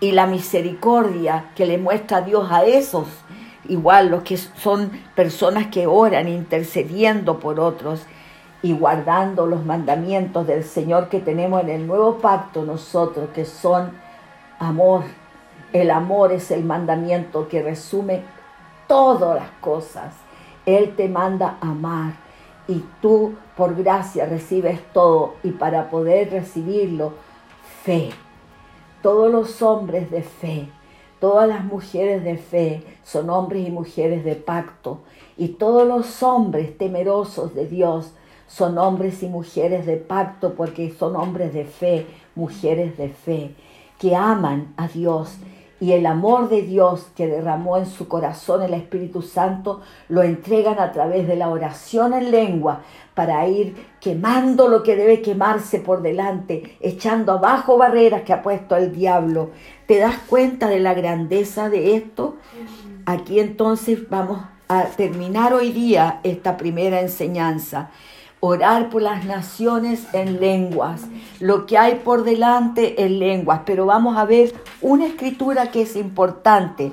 y 0.01 0.13
la 0.13 0.27
misericordia 0.27 1.47
que 1.55 1.65
le 1.65 1.79
muestra 1.79 2.21
Dios 2.21 2.51
a 2.51 2.65
esos, 2.65 3.07
igual 3.69 4.09
los 4.09 4.25
que 4.25 4.37
son 4.37 4.91
personas 5.15 5.69
que 5.69 5.87
oran 5.87 6.29
intercediendo 6.29 7.39
por 7.39 7.61
otros 7.61 8.03
y 8.63 8.73
guardando 8.73 9.47
los 9.47 9.65
mandamientos 9.65 10.47
del 10.47 10.65
Señor 10.65 11.09
que 11.09 11.21
tenemos 11.21 11.63
en 11.63 11.71
el 11.71 11.87
nuevo 11.87 12.19
pacto 12.19 12.65
nosotros, 12.65 13.31
que 13.35 13.45
son 13.45 13.93
amor. 14.59 15.05
El 15.73 15.91
amor 15.91 16.33
es 16.33 16.51
el 16.51 16.65
mandamiento 16.65 17.49
que 17.49 17.63
resume 17.63 18.23
todas 18.93 19.37
las 19.37 19.51
cosas. 19.63 20.13
Él 20.67 20.95
te 20.97 21.09
manda 21.09 21.57
amar 21.63 22.13
y 22.69 22.85
tú 23.01 23.37
por 23.57 23.75
gracia 23.75 24.27
recibes 24.27 24.81
todo 24.93 25.37
y 25.43 25.53
para 25.53 25.89
poder 25.89 26.31
recibirlo, 26.31 27.15
fe. 27.85 28.11
Todos 29.01 29.33
los 29.33 29.63
hombres 29.63 30.11
de 30.11 30.21
fe, 30.21 30.69
todas 31.21 31.49
las 31.49 31.65
mujeres 31.65 32.23
de 32.23 32.37
fe 32.37 32.85
son 33.03 33.31
hombres 33.31 33.67
y 33.67 33.71
mujeres 33.71 34.27
de 34.27 34.35
pacto 34.37 35.01
y 35.39 35.49
todos 35.49 35.89
los 35.89 36.23
hombres 36.23 36.77
temerosos 36.77 37.55
de 37.55 37.67
Dios 37.67 38.13
son 38.47 38.77
hombres 38.77 39.23
y 39.23 39.29
mujeres 39.29 39.87
de 39.87 39.97
pacto 39.97 40.53
porque 40.53 40.95
son 40.99 41.17
hombres 41.17 41.55
de 41.55 41.65
fe, 41.65 42.07
mujeres 42.35 42.99
de 42.99 43.09
fe, 43.09 43.55
que 43.99 44.15
aman 44.15 44.75
a 44.77 44.87
Dios 44.87 45.39
y 45.83 45.95
el 45.95 46.07
amor 46.07 46.49
de 46.49 46.63
Dios 46.63 47.09
que 47.17 47.27
derramó 47.27 47.77
en 47.77 47.87
su 47.87 48.07
corazón 48.07 48.63
el 48.63 48.73
Espíritu 48.73 49.21
Santo 49.21 49.81
lo 50.09 50.23
entregan 50.23 50.79
a 50.79 50.93
través 50.93 51.27
de 51.27 51.35
la 51.35 51.49
oración 51.49 52.15
en 52.15 52.31
lengua 52.31 52.83
para 53.15 53.49
ir 53.49 53.75
quemando 53.99 54.69
lo 54.69 54.85
que 54.85 54.95
debe 54.95 55.23
quemarse 55.23 55.81
por 55.81 56.01
delante, 56.01 56.77
echando 56.79 57.33
abajo 57.33 57.79
barreras 57.79 58.23
que 58.23 58.33
ha 58.33 58.43
puesto 58.43 58.77
el 58.77 58.93
diablo. 58.93 59.51
¿Te 59.87 59.99
das 59.99 60.19
cuenta 60.29 60.69
de 60.69 60.79
la 60.79 60.95
grandeza 60.95 61.69
de 61.69 61.97
esto? 61.97 62.37
Aquí 63.05 63.41
entonces 63.41 64.09
vamos 64.09 64.39
a 64.69 64.85
terminar 64.85 65.53
hoy 65.53 65.73
día 65.73 66.21
esta 66.23 66.59
primera 66.59 67.01
enseñanza 67.01 67.91
orar 68.45 68.91
por 68.91 69.03
las 69.03 69.25
naciones 69.25 70.13
en 70.13 70.41
lenguas, 70.41 71.03
lo 71.39 71.65
que 71.65 71.79
hay 71.79 72.01
por 72.05 72.25
delante 72.25 73.05
en 73.05 73.21
lenguas, 73.21 73.61
pero 73.65 73.87
vamos 73.87 74.17
a 74.17 74.25
ver 74.25 74.53
una 74.81 75.07
escritura 75.07 75.71
que 75.71 75.83
es 75.83 75.95
importante 75.95 76.91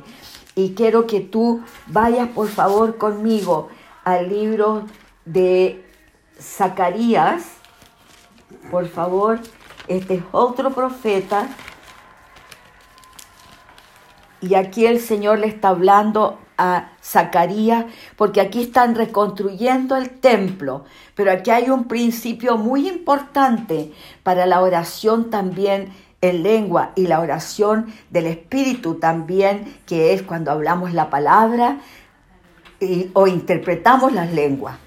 y 0.53 0.75
quiero 0.75 1.07
que 1.07 1.21
tú 1.21 1.61
vayas 1.87 2.29
por 2.29 2.49
favor 2.49 2.99
conmigo 2.99 3.69
al 4.03 4.29
libro 4.29 4.83
de 5.25 5.83
Zacarías, 6.39 7.45
por 8.69 8.87
favor, 8.87 9.39
este 9.87 10.15
es 10.15 10.23
otro 10.31 10.69
profeta. 10.69 11.47
Y 14.39 14.53
aquí 14.53 14.85
el 14.85 14.99
Señor 14.99 15.39
le 15.39 15.47
está 15.47 15.69
hablando 15.69 16.37
a 16.59 16.91
Zacarías, 17.01 17.85
porque 18.15 18.41
aquí 18.41 18.61
están 18.61 18.93
reconstruyendo 18.93 19.95
el 19.95 20.09
templo, 20.11 20.83
pero 21.15 21.31
aquí 21.31 21.49
hay 21.49 21.69
un 21.69 21.85
principio 21.85 22.57
muy 22.57 22.87
importante 22.87 23.93
para 24.21 24.45
la 24.45 24.61
oración 24.61 25.31
también 25.31 25.91
en 26.21 26.43
lengua 26.43 26.91
y 26.95 27.07
la 27.07 27.21
oración 27.21 27.93
del 28.09 28.27
Espíritu 28.27 28.95
también, 28.95 29.77
que 29.87 30.13
es 30.13 30.21
cuando 30.21 30.51
hablamos 30.51 30.93
la 30.93 31.09
palabra 31.09 31.77
o 33.13 33.27
interpretamos 33.27 34.13
las 34.13 34.31
lenguas, 34.33 34.77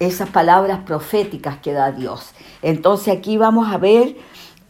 esas 0.00 0.28
palabras 0.28 0.80
proféticas 0.80 1.58
que 1.58 1.72
da 1.72 1.92
Dios. 1.92 2.32
Entonces 2.62 3.16
aquí 3.16 3.36
vamos 3.36 3.72
a 3.72 3.78
ver 3.78 4.16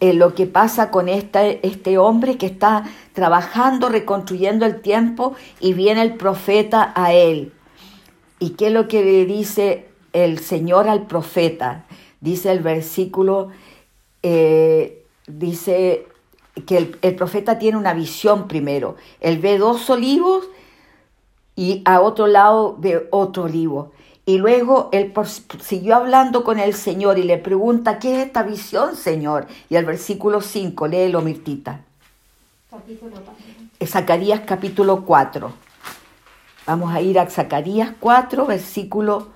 eh, 0.03 0.15
lo 0.15 0.35
que 0.35 0.49
pasa 0.49 0.91
con 0.91 1.09
este, 1.09 1.97
hombre 1.97 2.37
que 2.37 2.47
está 2.47 2.83
trabajando, 3.13 3.89
reconstruyendo 3.89 4.67
el 4.67 4.81
tiempo 4.81 5.37
y 5.61 5.75
viene 5.75 6.03
el 6.03 6.17
profeta 6.17 6.93
a 6.97 7.13
él. 7.13 7.53
¿Y 8.41 8.51
qué 8.51 8.67
es 8.67 8.73
lo 8.73 8.89
que 8.89 9.05
le 9.05 9.27
dice 9.27 9.87
el 10.13 10.41
Señor 10.41 10.89
al 10.89 11.07
profeta? 11.07 11.85
Dice 12.21 12.51
el 12.51 12.59
versículo, 12.59 13.51
eh, 14.25 15.05
dice 15.29 16.09
que 16.67 16.79
el, 16.79 16.99
el 17.01 17.15
profeta 17.15 17.61
tiene 17.61 17.79
una 17.79 17.95
visión 17.95 18.49
primero. 18.49 18.97
Él 19.21 19.39
ve 19.39 19.57
dos 19.57 19.89
olivos 19.89 20.49
y 21.55 21.81
a 21.85 22.01
otro 22.01 22.27
lado 22.27 22.75
ve 22.77 23.07
otro 23.13 23.45
olivo. 23.45 23.93
Y 24.25 24.39
luego 24.39 24.89
él 24.93 25.13
siguió 25.61 25.97
hablando 25.97 26.45
con 26.45 26.61
el 26.61 26.75
Señor 26.75 27.19
y 27.19 27.25
le 27.25 27.39
pregunta, 27.39 27.99
¿qué 27.99 28.21
es 28.21 28.27
esta 28.27 28.45
visión, 28.45 28.95
Señor? 28.95 29.49
Y 29.69 29.75
el 29.75 29.85
versículo 29.85 30.41
5, 30.41 30.87
léelo, 30.87 31.23
Mirtita. 31.23 31.81
Capítulo 32.71 33.17
Zacarías 33.85 34.41
capítulo 34.47 35.05
4. 35.05 35.53
Vamos 36.67 36.95
a 36.95 37.01
ir 37.01 37.19
a 37.19 37.29
Zacarías 37.29 37.93
4, 37.99 38.47
versículo... 38.47 39.29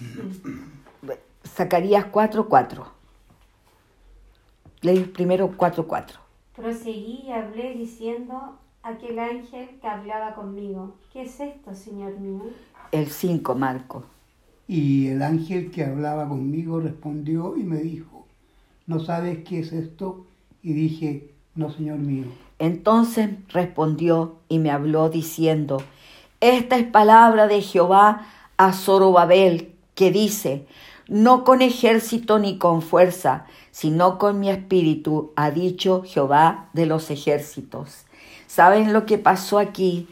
Zacarías 1.46 2.06
4, 2.06 2.48
4. 2.48 2.86
Leí 4.80 5.04
primero 5.04 5.52
4, 5.56 5.86
4. 5.86 6.18
Proseguí 6.56 7.24
y 7.26 7.32
hablé 7.32 7.74
diciendo 7.74 8.58
aquel 8.82 9.18
ángel 9.18 9.78
que 9.80 9.86
hablaba 9.86 10.34
conmigo. 10.34 10.94
¿Qué 11.12 11.22
es 11.22 11.38
esto, 11.40 11.74
Señor 11.74 12.18
mío? 12.18 12.50
El 12.92 13.08
5, 13.08 13.54
Marco. 13.54 14.04
Y 14.68 15.08
el 15.08 15.22
ángel 15.22 15.70
que 15.70 15.84
hablaba 15.84 16.28
conmigo 16.28 16.80
respondió 16.80 17.56
y 17.56 17.64
me 17.64 17.78
dijo, 17.78 18.26
¿no 18.86 19.00
sabes 19.00 19.38
qué 19.44 19.60
es 19.60 19.72
esto? 19.72 20.24
Y 20.62 20.72
dije, 20.74 21.30
no, 21.54 21.72
Señor 21.72 21.98
mío. 21.98 22.26
Entonces 22.58 23.30
respondió 23.48 24.36
y 24.48 24.60
me 24.60 24.70
habló 24.70 25.08
diciendo, 25.10 25.82
esta 26.40 26.76
es 26.76 26.86
palabra 26.86 27.48
de 27.48 27.60
Jehová 27.60 28.26
a 28.56 28.72
Zorobabel, 28.72 29.72
que 29.94 30.10
dice, 30.10 30.66
no 31.08 31.44
con 31.44 31.62
ejército 31.62 32.38
ni 32.38 32.58
con 32.58 32.82
fuerza, 32.82 33.46
sino 33.70 34.18
con 34.18 34.38
mi 34.38 34.50
espíritu, 34.50 35.32
ha 35.34 35.50
dicho 35.50 36.02
Jehová 36.06 36.68
de 36.72 36.86
los 36.86 37.10
ejércitos. 37.10 38.04
¿Saben 38.46 38.92
lo 38.92 39.06
que 39.06 39.18
pasó 39.18 39.58
aquí? 39.58 40.08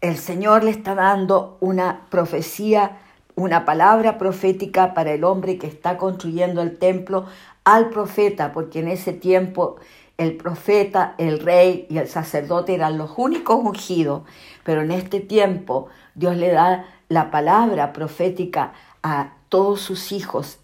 El 0.00 0.16
Señor 0.16 0.64
le 0.64 0.70
está 0.70 0.94
dando 0.94 1.58
una 1.60 2.06
profecía, 2.10 2.98
una 3.34 3.64
palabra 3.64 4.18
profética 4.18 4.94
para 4.94 5.12
el 5.12 5.24
hombre 5.24 5.58
que 5.58 5.66
está 5.66 5.98
construyendo 5.98 6.62
el 6.62 6.78
templo 6.78 7.26
al 7.64 7.90
profeta, 7.90 8.52
porque 8.52 8.80
en 8.80 8.88
ese 8.88 9.12
tiempo 9.12 9.76
el 10.16 10.36
profeta, 10.36 11.14
el 11.18 11.40
rey 11.40 11.86
y 11.88 11.98
el 11.98 12.08
sacerdote 12.08 12.74
eran 12.74 12.98
los 12.98 13.12
únicos 13.16 13.56
ungidos, 13.62 14.22
pero 14.64 14.82
en 14.82 14.90
este 14.90 15.20
tiempo 15.20 15.88
Dios 16.14 16.36
le 16.36 16.50
da 16.50 16.86
la 17.08 17.30
palabra 17.30 17.92
profética 17.92 18.72
a 19.02 19.32
todos 19.48 19.80
sus 19.80 20.12
hijos 20.12 20.59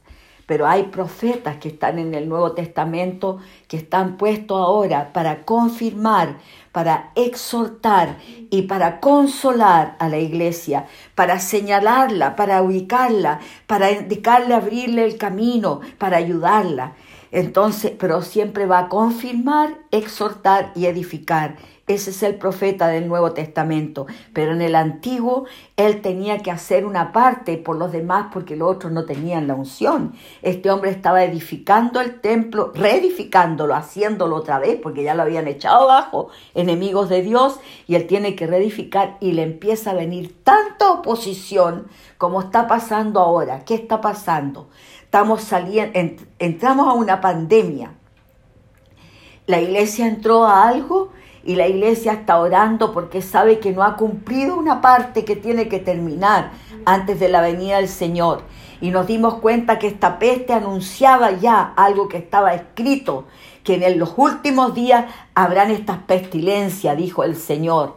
pero 0.47 0.67
hay 0.67 0.85
profetas 0.85 1.57
que 1.57 1.69
están 1.69 1.99
en 1.99 2.15
el 2.15 2.29
Nuevo 2.29 2.53
Testamento 2.53 3.39
que 3.69 3.77
están 3.77 4.17
puestos 4.17 4.57
ahora 4.59 5.13
para 5.13 5.45
confirmar, 5.45 6.39
para 6.73 7.11
exhortar 7.17 8.19
y 8.51 8.63
para 8.63 9.01
consolar 9.01 9.97
a 9.99 10.09
la 10.09 10.19
iglesia, 10.19 10.87
para 11.15 11.41
señalarla, 11.41 12.37
para 12.37 12.63
ubicarla, 12.63 13.41
para 13.67 13.91
indicarle, 13.91 14.55
abrirle 14.55 15.05
el 15.05 15.19
camino, 15.19 15.81
para 15.99 16.19
ayudarla. 16.19 16.93
Entonces, 17.31 17.93
pero 17.99 18.23
siempre 18.23 18.67
va 18.67 18.81
a 18.81 18.89
confirmar, 18.89 19.79
exhortar 19.91 20.73
y 20.75 20.87
edificar. 20.87 21.57
Ese 21.87 22.11
es 22.11 22.25
el 22.25 22.35
profeta 22.35 22.89
del 22.89 23.07
Nuevo 23.07 23.31
Testamento. 23.31 24.07
Pero 24.33 24.53
en 24.53 24.61
el 24.61 24.75
Antiguo 24.75 25.47
él 25.77 26.01
tenía 26.03 26.39
que 26.39 26.51
hacer 26.51 26.85
una 26.85 27.13
parte 27.13 27.59
por 27.59 27.77
los 27.77 27.93
demás 27.93 28.27
porque 28.33 28.57
los 28.57 28.75
otros 28.75 28.93
no 28.93 29.05
tenían 29.05 29.47
la 29.47 29.55
unción. 29.55 30.15
Este 30.43 30.69
hombre 30.71 30.91
estaba 30.91 31.23
edificando 31.23 32.01
el 32.01 32.21
templo, 32.21 32.73
reedificándolo, 32.75 33.75
haciéndolo 33.77 34.35
otra 34.35 34.59
vez 34.59 34.81
porque 34.83 35.05
ya 35.05 35.15
lo 35.15 35.23
habían 35.23 35.47
echado 35.47 35.89
abajo, 35.89 36.29
enemigos 36.55 37.09
de 37.09 37.23
Dios, 37.23 37.61
y 37.87 37.95
él 37.95 38.09
tiene 38.09 38.35
que 38.35 38.49
reedificar 38.49 39.17
y 39.21 39.33
le 39.33 39.43
empieza 39.43 39.93
a 39.93 39.95
venir 39.95 40.43
tanta 40.43 40.91
oposición 40.91 41.87
como 42.19 42.41
está 42.41 42.67
pasando 42.67 43.21
ahora. 43.21 43.65
¿Qué 43.65 43.75
está 43.75 44.01
pasando? 44.01 44.71
Estamos 45.17 45.45
saliendo, 45.45 45.99
entramos 46.39 46.87
a 46.89 46.93
una 46.93 47.23
pandemia. 47.23 47.95
La 49.47 49.63
iglesia 49.63 50.07
entró 50.07 50.45
a 50.45 50.69
algo 50.69 51.11
y 51.43 51.55
la 51.55 51.67
iglesia 51.67 52.13
está 52.13 52.39
orando 52.39 52.93
porque 52.93 53.23
sabe 53.23 53.59
que 53.59 53.73
no 53.73 53.83
ha 53.83 53.97
cumplido 53.97 54.59
una 54.59 54.83
parte 54.83 55.25
que 55.25 55.35
tiene 55.35 55.71
que 55.71 55.79
terminar. 55.79 56.51
antes 56.85 57.19
de 57.19 57.31
la 57.31 57.41
venida 57.41 57.77
del 57.77 57.89
Señor. 57.89 58.43
Y 58.83 58.91
nos 58.91 59.07
dimos 59.07 59.37
cuenta 59.37 59.79
que 59.79 59.87
esta 59.87 60.19
peste 60.19 60.53
anunciaba 60.53 61.31
ya 61.31 61.73
algo 61.77 62.09
que 62.09 62.19
estaba 62.19 62.53
escrito, 62.53 63.25
que 63.65 63.77
en 63.87 63.99
los 63.99 64.13
últimos 64.19 64.75
días 64.75 65.07
habrán 65.35 65.71
estas 65.71 65.97
pestilencias, 65.97 66.95
dijo 66.95 67.25
el 67.25 67.37
Señor. 67.37 67.97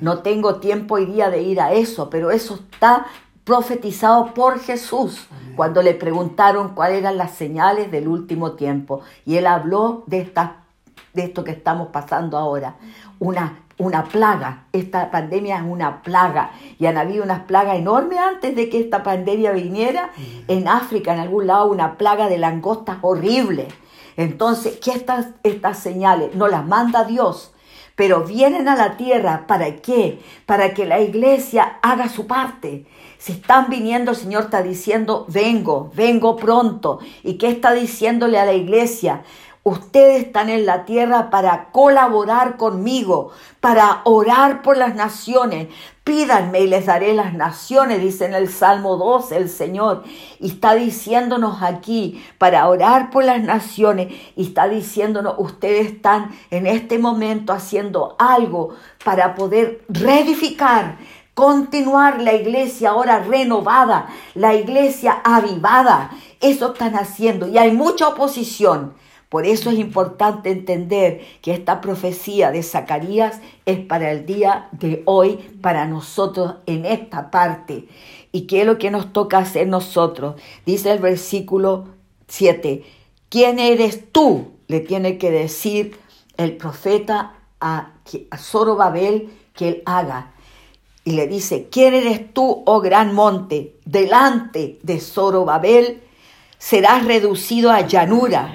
No 0.00 0.18
tengo 0.18 0.60
tiempo 0.60 0.94
hoy 0.94 1.06
día 1.06 1.30
de 1.30 1.42
ir 1.42 1.60
a 1.60 1.72
eso, 1.72 2.08
pero 2.10 2.30
eso 2.30 2.60
está 2.70 3.06
profetizado 3.42 4.32
por 4.34 4.60
Jesús 4.60 5.26
cuando 5.60 5.82
le 5.82 5.92
preguntaron 5.92 6.70
cuáles 6.70 7.00
eran 7.00 7.18
las 7.18 7.32
señales 7.32 7.90
del 7.90 8.08
último 8.08 8.52
tiempo. 8.52 9.02
Y 9.26 9.36
él 9.36 9.46
habló 9.46 10.04
de, 10.06 10.22
esta, 10.22 10.62
de 11.12 11.24
esto 11.24 11.44
que 11.44 11.50
estamos 11.50 11.88
pasando 11.88 12.38
ahora, 12.38 12.76
una, 13.18 13.58
una 13.76 14.04
plaga. 14.04 14.64
Esta 14.72 15.10
pandemia 15.10 15.58
es 15.58 15.62
una 15.62 16.00
plaga. 16.00 16.52
Y 16.78 16.86
han 16.86 16.96
habido 16.96 17.24
unas 17.24 17.40
plagas 17.40 17.76
enormes 17.76 18.18
antes 18.18 18.56
de 18.56 18.70
que 18.70 18.80
esta 18.80 19.02
pandemia 19.02 19.52
viniera. 19.52 20.12
En 20.48 20.66
África, 20.66 21.12
en 21.12 21.20
algún 21.20 21.46
lado, 21.46 21.70
una 21.70 21.98
plaga 21.98 22.30
de 22.30 22.38
langostas 22.38 22.96
horrible. 23.02 23.68
Entonces, 24.16 24.78
¿qué 24.82 24.92
estas, 24.92 25.26
estas 25.42 25.78
señales? 25.78 26.34
No 26.34 26.48
las 26.48 26.64
manda 26.64 27.04
Dios 27.04 27.52
pero 28.00 28.24
vienen 28.24 28.66
a 28.66 28.76
la 28.76 28.96
tierra, 28.96 29.44
¿para 29.46 29.76
qué? 29.76 30.22
Para 30.46 30.72
que 30.72 30.86
la 30.86 31.00
iglesia 31.00 31.80
haga 31.82 32.08
su 32.08 32.26
parte. 32.26 32.86
Si 33.20 33.32
están 33.32 33.68
viniendo, 33.68 34.12
el 34.12 34.16
Señor 34.16 34.44
está 34.44 34.62
diciendo, 34.62 35.26
vengo, 35.28 35.92
vengo 35.94 36.36
pronto. 36.36 37.00
¿Y 37.22 37.34
qué 37.34 37.48
está 37.48 37.72
diciéndole 37.72 38.38
a 38.38 38.46
la 38.46 38.54
iglesia? 38.54 39.24
Ustedes 39.62 40.22
están 40.24 40.48
en 40.48 40.64
la 40.64 40.86
tierra 40.86 41.28
para 41.28 41.70
colaborar 41.70 42.56
conmigo, 42.56 43.30
para 43.60 44.00
orar 44.04 44.62
por 44.62 44.78
las 44.78 44.94
naciones. 44.94 45.68
Pídanme 46.02 46.62
y 46.62 46.66
les 46.66 46.86
daré 46.86 47.12
las 47.12 47.34
naciones, 47.34 48.00
dice 48.00 48.24
en 48.24 48.32
el 48.32 48.48
Salmo 48.48 48.96
2 48.96 49.32
el 49.32 49.50
Señor. 49.50 50.02
Y 50.38 50.52
está 50.52 50.74
diciéndonos 50.74 51.62
aquí 51.62 52.24
para 52.38 52.66
orar 52.66 53.10
por 53.10 53.22
las 53.22 53.42
naciones. 53.42 54.14
Y 54.34 54.44
está 54.44 54.66
diciéndonos, 54.66 55.34
ustedes 55.36 55.88
están 55.88 56.30
en 56.50 56.66
este 56.66 56.98
momento 56.98 57.52
haciendo 57.52 58.16
algo 58.18 58.70
para 59.04 59.34
poder 59.34 59.82
reedificar 59.90 60.96
continuar 61.40 62.20
la 62.20 62.34
iglesia 62.34 62.90
ahora 62.90 63.20
renovada, 63.20 64.10
la 64.34 64.54
iglesia 64.54 65.22
avivada. 65.24 66.10
Eso 66.38 66.74
están 66.74 66.96
haciendo 66.96 67.48
y 67.48 67.56
hay 67.56 67.72
mucha 67.72 68.08
oposición. 68.08 68.92
Por 69.30 69.46
eso 69.46 69.70
es 69.70 69.78
importante 69.78 70.50
entender 70.50 71.22
que 71.40 71.54
esta 71.54 71.80
profecía 71.80 72.50
de 72.50 72.62
Zacarías 72.62 73.40
es 73.64 73.78
para 73.78 74.12
el 74.12 74.26
día 74.26 74.68
de 74.72 75.02
hoy, 75.06 75.36
para 75.62 75.86
nosotros 75.86 76.56
en 76.66 76.84
esta 76.84 77.30
parte. 77.30 77.88
¿Y 78.32 78.42
qué 78.42 78.60
es 78.60 78.66
lo 78.66 78.76
que 78.76 78.90
nos 78.90 79.14
toca 79.14 79.38
hacer 79.38 79.66
nosotros? 79.66 80.38
Dice 80.66 80.92
el 80.92 80.98
versículo 80.98 81.86
7, 82.28 82.84
¿quién 83.30 83.58
eres 83.58 84.12
tú? 84.12 84.48
Le 84.66 84.80
tiene 84.80 85.16
que 85.16 85.30
decir 85.30 85.98
el 86.36 86.58
profeta 86.58 87.32
a, 87.62 87.92
Zorobabel 88.36 89.30
que 89.54 89.68
él 89.68 89.82
haga. 89.86 90.29
Y 91.10 91.12
le 91.12 91.26
dice, 91.26 91.68
¿quién 91.70 91.94
eres 91.94 92.32
tú, 92.32 92.62
oh 92.66 92.80
gran 92.80 93.14
monte? 93.14 93.76
Delante 93.84 94.78
de 94.82 95.00
Zorobabel 95.00 96.02
serás 96.58 97.04
reducido 97.04 97.70
a 97.70 97.80
llanura 97.80 98.52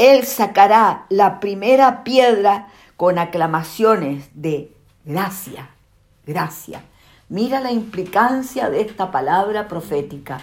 él 0.00 0.24
sacará 0.24 1.04
la 1.10 1.40
primera 1.40 2.04
piedra 2.04 2.68
con 2.96 3.18
aclamaciones 3.18 4.30
de 4.32 4.72
gracia, 5.04 5.68
gracia. 6.26 6.80
Mira 7.28 7.60
la 7.60 7.70
implicancia 7.70 8.70
de 8.70 8.80
esta 8.80 9.10
palabra 9.10 9.68
profética. 9.68 10.40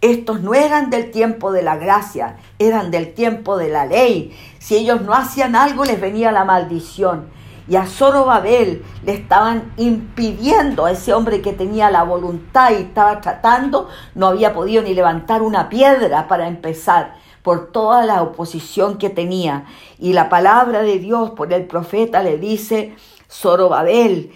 Estos 0.00 0.42
no 0.42 0.54
eran 0.54 0.90
del 0.90 1.10
tiempo 1.10 1.50
de 1.50 1.62
la 1.62 1.74
gracia, 1.74 2.36
eran 2.60 2.92
del 2.92 3.14
tiempo 3.14 3.56
de 3.56 3.68
la 3.68 3.84
ley. 3.84 4.32
Si 4.60 4.76
ellos 4.76 5.02
no 5.02 5.12
hacían 5.12 5.56
algo, 5.56 5.84
les 5.84 6.00
venía 6.00 6.30
la 6.30 6.44
maldición. 6.44 7.30
Y 7.66 7.76
a 7.76 7.86
Zorobabel 7.86 8.84
le 9.04 9.14
estaban 9.14 9.72
impidiendo 9.76 10.84
a 10.84 10.92
ese 10.92 11.14
hombre 11.14 11.40
que 11.40 11.52
tenía 11.52 11.90
la 11.90 12.02
voluntad 12.02 12.70
y 12.72 12.82
estaba 12.82 13.20
tratando, 13.20 13.88
no 14.14 14.26
había 14.26 14.52
podido 14.52 14.82
ni 14.82 14.94
levantar 14.94 15.42
una 15.42 15.68
piedra 15.68 16.28
para 16.28 16.46
empezar 16.46 17.14
por 17.42 17.72
toda 17.72 18.04
la 18.04 18.22
oposición 18.22 18.98
que 18.98 19.10
tenía. 19.10 19.66
Y 19.98 20.12
la 20.12 20.28
palabra 20.28 20.82
de 20.82 20.98
Dios 20.98 21.30
por 21.30 21.52
el 21.52 21.66
profeta 21.66 22.22
le 22.22 22.38
dice, 22.38 22.96
Zorobabel, 23.30 24.32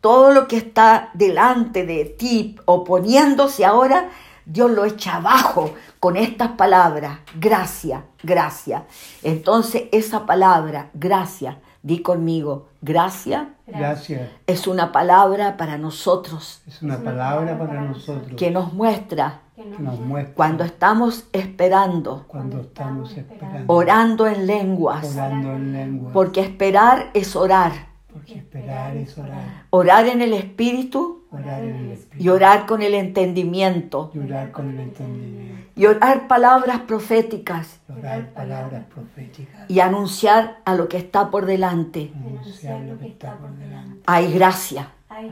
todo 0.00 0.32
lo 0.32 0.46
que 0.46 0.56
está 0.56 1.10
delante 1.14 1.84
de 1.84 2.04
ti 2.04 2.56
oponiéndose 2.66 3.64
ahora, 3.64 4.10
Dios 4.44 4.70
lo 4.70 4.84
echa 4.84 5.16
abajo 5.16 5.74
con 6.00 6.16
estas 6.16 6.50
palabras, 6.50 7.18
gracia, 7.38 8.04
gracia. 8.22 8.86
Entonces 9.22 9.84
esa 9.92 10.24
palabra, 10.24 10.90
gracia, 10.94 11.60
di 11.82 12.00
conmigo, 12.02 12.68
gracia, 12.80 13.54
Gracias. 13.66 14.28
es 14.46 14.66
una 14.66 14.92
palabra 14.92 15.56
para 15.56 15.76
nosotros 15.78 16.62
Es 16.66 16.82
una 16.82 16.96
palabra 16.98 17.58
para 17.58 17.82
nosotros. 17.82 18.32
Que 18.36 18.50
nos 18.50 18.72
muestra 18.72 19.40
que 19.56 19.64
nos 19.82 19.98
muestra. 20.00 20.34
cuando 20.34 20.64
estamos 20.64 21.24
esperando, 21.32 22.24
cuando 22.28 22.60
estamos 22.60 23.16
esperando, 23.16 23.72
orando 23.72 24.26
en 24.26 24.46
lenguas, 24.46 25.14
orando 25.16 25.52
en 25.54 25.72
lengua. 25.72 26.12
porque 26.12 26.40
esperar 26.40 27.10
es 27.14 27.34
orar, 27.36 27.72
Porque 28.12 28.34
esperar 28.38 28.96
es 28.96 29.18
orar, 29.18 29.64
orar 29.70 30.06
en 30.06 30.22
el 30.22 30.32
Espíritu 30.32 31.17
orar 31.30 31.62
en 31.62 31.90
el 31.90 31.98
y 32.18 32.28
orar 32.28 32.66
con 32.66 32.82
el 32.82 32.94
entendimiento. 32.94 34.10
Y 34.14 34.18
orar 34.18 34.50
con 34.50 34.70
el 34.70 34.80
entendimiento, 34.80 35.70
y 35.76 35.86
orar 35.86 36.26
palabras 36.26 36.80
proféticas. 36.80 37.80
Y 37.88 37.98
orar 37.98 38.30
palabras 38.32 38.84
proféticas, 38.92 39.70
y 39.70 39.80
anunciar 39.80 40.58
a 40.64 40.74
lo 40.74 40.88
que 40.88 40.96
está 40.96 41.30
por 41.30 41.46
delante. 41.46 42.12
anunciar 42.14 42.80
lo 42.80 42.98
que 42.98 43.08
está 43.08 43.36
por 43.36 43.50
delante. 43.56 44.00
Hay 44.06 44.32
gracia, 44.32 44.92
Hay 45.08 45.30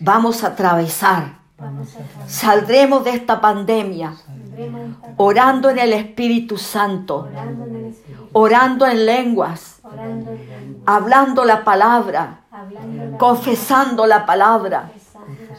vamos 0.00 0.44
a 0.44 0.48
atravesar, 0.48 1.46
Vamos 1.58 1.94
a 1.96 2.00
pasar. 2.00 2.28
saldremos 2.28 3.04
de 3.04 3.10
esta 3.10 3.40
pandemia. 3.40 4.12
Saldremos 4.14 4.96
orando 5.16 5.70
en 5.70 5.78
el 5.78 5.92
Espíritu 5.92 6.58
Santo, 6.58 7.28
orando 7.30 7.64
en 7.64 7.76
el 7.76 7.84
Espíritu, 7.86 8.28
orando 8.32 8.86
en 8.86 9.06
lenguas, 9.06 9.80
orando 9.82 10.32
en 10.32 10.48
lengua, 10.48 10.82
hablando 10.94 11.44
la 11.44 11.64
palabra, 11.64 12.40
hablando 12.50 13.12
la 13.12 13.18
confesando 13.18 14.02
palabra, 14.02 14.18
la 14.18 14.26
palabra 14.26 14.90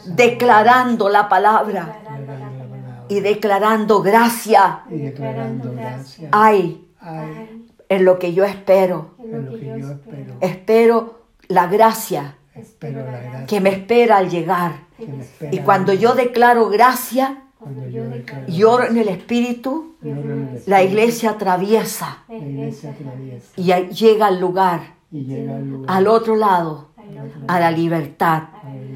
Declarando 0.06 1.08
la 1.08 1.28
palabra 1.28 1.96
y 3.08 3.20
declarando 3.20 4.02
gracia 4.02 4.82
y 4.90 4.98
declarando 4.98 5.72
gracia. 5.72 6.28
hay 6.32 6.86
Hay 7.00 7.68
en 7.88 8.04
lo 8.04 8.18
que 8.18 8.34
yo 8.34 8.44
espero. 8.44 9.14
en 9.18 9.46
lo 9.46 9.52
que 9.58 9.66
yo 9.66 9.90
espero. 9.92 10.34
Espero 10.40 11.18
la 11.48 11.66
gracia 11.66 12.34
Espero 12.54 13.04
la 13.04 13.20
gracia 13.20 13.46
que 13.46 13.60
me 13.60 13.70
espera 13.70 14.18
al 14.18 14.28
llegar. 14.28 14.72
espera. 14.98 15.54
Y 15.54 15.58
cuando 15.60 15.92
yo 15.92 16.14
declaro 16.14 16.68
gracia 16.68 17.44
yo 17.90 18.08
declaro 18.08 18.44
y 18.46 18.62
oro 18.62 18.84
en 18.84 18.96
el 18.96 19.08
Espíritu, 19.08 19.96
y 20.02 20.10
oro 20.10 20.20
en 20.20 20.30
el 20.30 20.54
Espíritu, 20.56 20.70
la 20.70 20.82
iglesia 20.82 21.30
atraviesa 21.30 22.24
la 22.28 22.34
la 22.34 22.44
iglesia 22.44 22.90
atraviesa 22.90 23.52
y 23.56 23.94
llega 23.94 24.26
al 24.26 24.40
lugar, 24.40 24.80
y 25.10 25.24
llega 25.24 25.56
al 25.56 25.68
lugar 25.68 25.96
al 25.96 26.06
otro 26.06 26.36
lado, 26.36 26.88
al 26.96 27.18
otro 27.18 27.40
a 27.48 27.60
la 27.60 27.70
libertad 27.70 28.36
a 28.36 28.64
la 28.64 28.74
libertad 28.74 28.87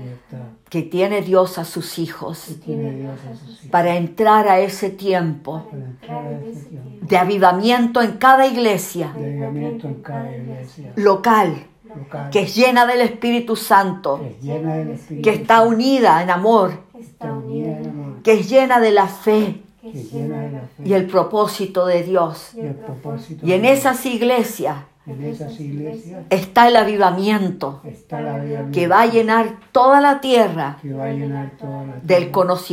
que 0.73 0.81
tiene 0.81 1.21
Dios 1.21 1.59
a 1.59 1.67
sus 1.67 1.99
hijos 1.99 2.49
a 2.49 3.37
sus 3.37 3.69
para 3.71 3.95
entrar 3.95 4.49
a 4.49 4.59
ese 4.59 4.89
tiempo 4.89 5.67
Para 5.71 5.85
entrar 5.85 6.27
a 6.27 6.41
ese 6.41 6.65
tiempo 6.65 6.91
de 7.03 7.17
avivamiento 7.19 8.01
en 8.01 8.13
cada 8.13 8.47
iglesia 8.47 9.13
de 9.15 9.27
avivamiento 9.27 9.87
en 9.87 9.95
cada 9.97 10.35
iglesia 10.35 10.93
local 10.97 11.67
local 11.95 12.31
que 12.31 12.41
es 12.41 12.57
llena 12.57 12.87
del 12.87 13.03
Espíritu 13.03 13.55
Santo, 13.55 14.19
que 14.19 14.29
es 14.31 14.41
llena 14.41 14.77
del 14.77 14.91
Espíritu, 14.93 15.23
que 15.23 15.35
está 15.35 15.61
unida 15.61 16.23
en 16.23 16.31
amor, 16.31 16.71
está 16.99 17.27
está 17.27 17.33
unida 17.35 17.67
unida 17.67 17.79
en 17.79 17.87
amor, 17.87 18.23
que 18.23 18.33
es 18.33 18.49
llena 18.49 18.81
de 18.81 18.93
la 18.93 19.09
fe 19.09 19.61
que 19.83 19.91
que 19.91 19.99
es 19.99 20.07
es 20.07 20.13
llena 20.13 20.41
de 20.41 20.53
la 20.53 20.61
fe 20.61 20.83
y 20.87 20.93
el 20.95 21.07
propósito 21.07 21.85
de 21.85 22.03
Dios. 22.03 22.55
y 22.55 22.61
el 22.61 22.77
propósito. 22.77 23.47
Y 23.47 23.53
en 23.53 23.67
esas 23.67 24.07
iglesias. 24.07 24.77
En 25.07 25.25
esas 25.25 25.59
iglesias 25.59 26.25
está 26.31 26.69
el 26.69 26.77
avivamiento 26.77 27.81
está 27.85 28.21
la 28.21 28.37
avivamiento. 28.37 28.73
que 28.73 28.87
va 28.87 29.03
a 29.03 29.07
llenar 29.07 29.59
toda 29.73 30.01
la 30.01 30.21
tierra 30.21 30.79
que 30.81 30.93
va 30.93 31.07
a 31.07 31.13
llenar 31.13 31.53
toda 31.59 31.85
la 31.85 31.97
del 32.03 32.31
conocimiento 32.31 32.73